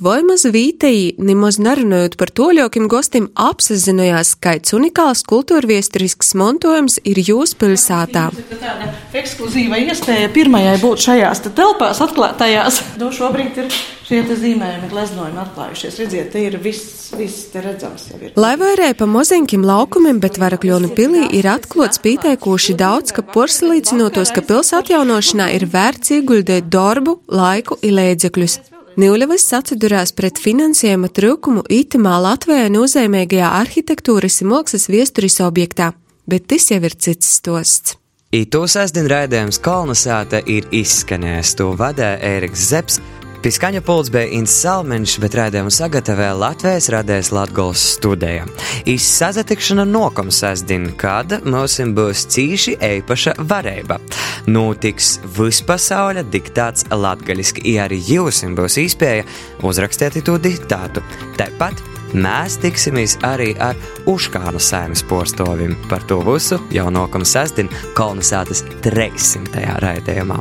Vai 0.02 0.20
maz 0.26 0.46
vītei, 0.50 1.14
nemaz 1.22 1.60
nerunājot 1.62 2.18
par 2.18 2.32
to 2.34 2.50
ļaukim 2.58 2.88
gostim 2.90 3.30
apsazinojās, 3.38 4.34
skaits 4.36 4.74
unikāls 4.74 5.22
kultūrviesturisks 5.30 6.34
montojums 6.40 6.98
ir 7.06 7.22
jūs 7.22 7.54
pilsētā. 7.62 8.30
Tāda 8.52 8.92
ekskluzīva 9.22 9.80
iespēja 9.86 10.32
pirmajai 10.34 10.78
būt 10.82 11.06
šajās 11.06 11.46
te 11.46 11.54
telpās 11.56 12.02
atklātajās. 12.04 12.82
Nu, 13.02 13.12
šobrīd 13.14 13.60
ir 13.62 13.70
šie 14.12 14.22
te 14.28 14.36
zīmējumi, 14.40 14.90
gleznojumi 14.92 15.40
atklājušies. 15.44 16.00
Redziet, 16.02 16.32
te 16.34 16.42
ir 16.48 16.58
viss, 16.64 17.12
viss 17.16 17.48
te 17.54 17.62
redzams 17.64 18.10
jau 18.10 18.20
ir. 18.20 18.34
Lai 18.40 18.56
vairēja 18.60 18.98
pa 19.00 19.08
mozinkim 19.10 19.64
laukumiem, 19.68 20.20
bet 20.24 20.42
Varakļonu 20.42 20.92
pilī 20.98 21.28
ir 21.38 21.48
atklots 21.52 22.02
pīteikoši 22.04 22.76
daudz, 22.82 23.14
ka 23.16 23.24
porcelīcinotos, 23.36 24.34
ka 24.36 24.44
pils 24.48 24.74
atjaunošanā 24.82 25.52
ir 25.56 25.70
vērts 25.72 26.18
ieguldēt 26.18 26.68
darbu, 26.74 27.22
laiku 27.32 27.80
un 27.80 27.98
līdzekļus. 28.02 28.60
Nīļavas 29.00 29.46
atsidurās 29.56 30.12
pret 30.12 30.40
finansējuma 30.42 31.08
trūkumu 31.16 31.62
itimā 31.72 32.18
Latvijā 32.26 32.68
nozīmīgajā 32.74 33.52
arhitektūras 33.62 34.42
un 34.44 34.52
mākslas 34.52 34.90
viesturis 34.92 35.40
objektā, 35.46 35.94
bet 36.28 36.50
tas 36.52 36.68
jau 36.74 36.82
ir 36.84 36.98
cits 37.00 37.30
stosts. 37.38 37.96
Itu 38.36 38.66
sestdien 38.68 39.08
raidījums 39.12 39.62
Kalnasāta 39.64 40.40
ir 40.48 40.68
izskanējis. 40.76 41.56
To 41.60 41.72
vadē 41.80 42.18
Ēriks 42.24 42.68
Zepsi. 42.72 43.04
Piskaņa 43.42 43.80
pults 43.82 44.12
bija 44.14 44.30
Inns 44.38 44.54
Salmeņš, 44.62 45.16
bet 45.24 45.34
raidījumu 45.34 45.72
sagatavoja 45.74 46.36
Latvijas 46.38 46.92
radējas 46.94 47.32
Latgols 47.34 47.82
studija. 47.96 48.44
Izsazatikšana 48.86 49.82
nokam 49.90 50.30
sestdien, 50.30 50.92
kad 50.94 51.34
mums 51.42 51.80
būs 51.98 52.28
cīši 52.36 52.76
eipaša 52.86 53.34
varība. 53.50 53.98
Notiks 54.46 55.16
vispasauļa 55.38 56.22
diktāts 56.30 56.86
latgaļiski, 56.94 57.66
ja 57.74 57.88
arī 57.88 57.98
jūs 58.12 58.44
būs 58.60 58.78
īspēja 58.84 59.26
uzrakstīt 59.66 60.22
to 60.28 60.38
diktātu. 60.38 61.02
Tāpat 61.42 61.82
mēs 62.14 62.60
tiksimies 62.62 63.18
arī 63.26 63.56
ar 63.58 63.80
Uškānu 64.06 64.62
sēmas 64.62 65.02
porstovim. 65.10 65.74
Par 65.90 66.06
to 66.06 66.22
visu 66.30 66.62
jau 66.70 66.86
nokam 66.94 67.26
sestdien 67.26 67.74
Kalnasātas 67.98 68.62
300. 68.86 69.66
raidījumā. 69.82 70.38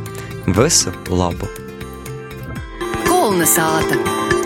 Visu 0.53 0.93
labu! 1.09 1.49
Kolnesāta! 3.21 4.40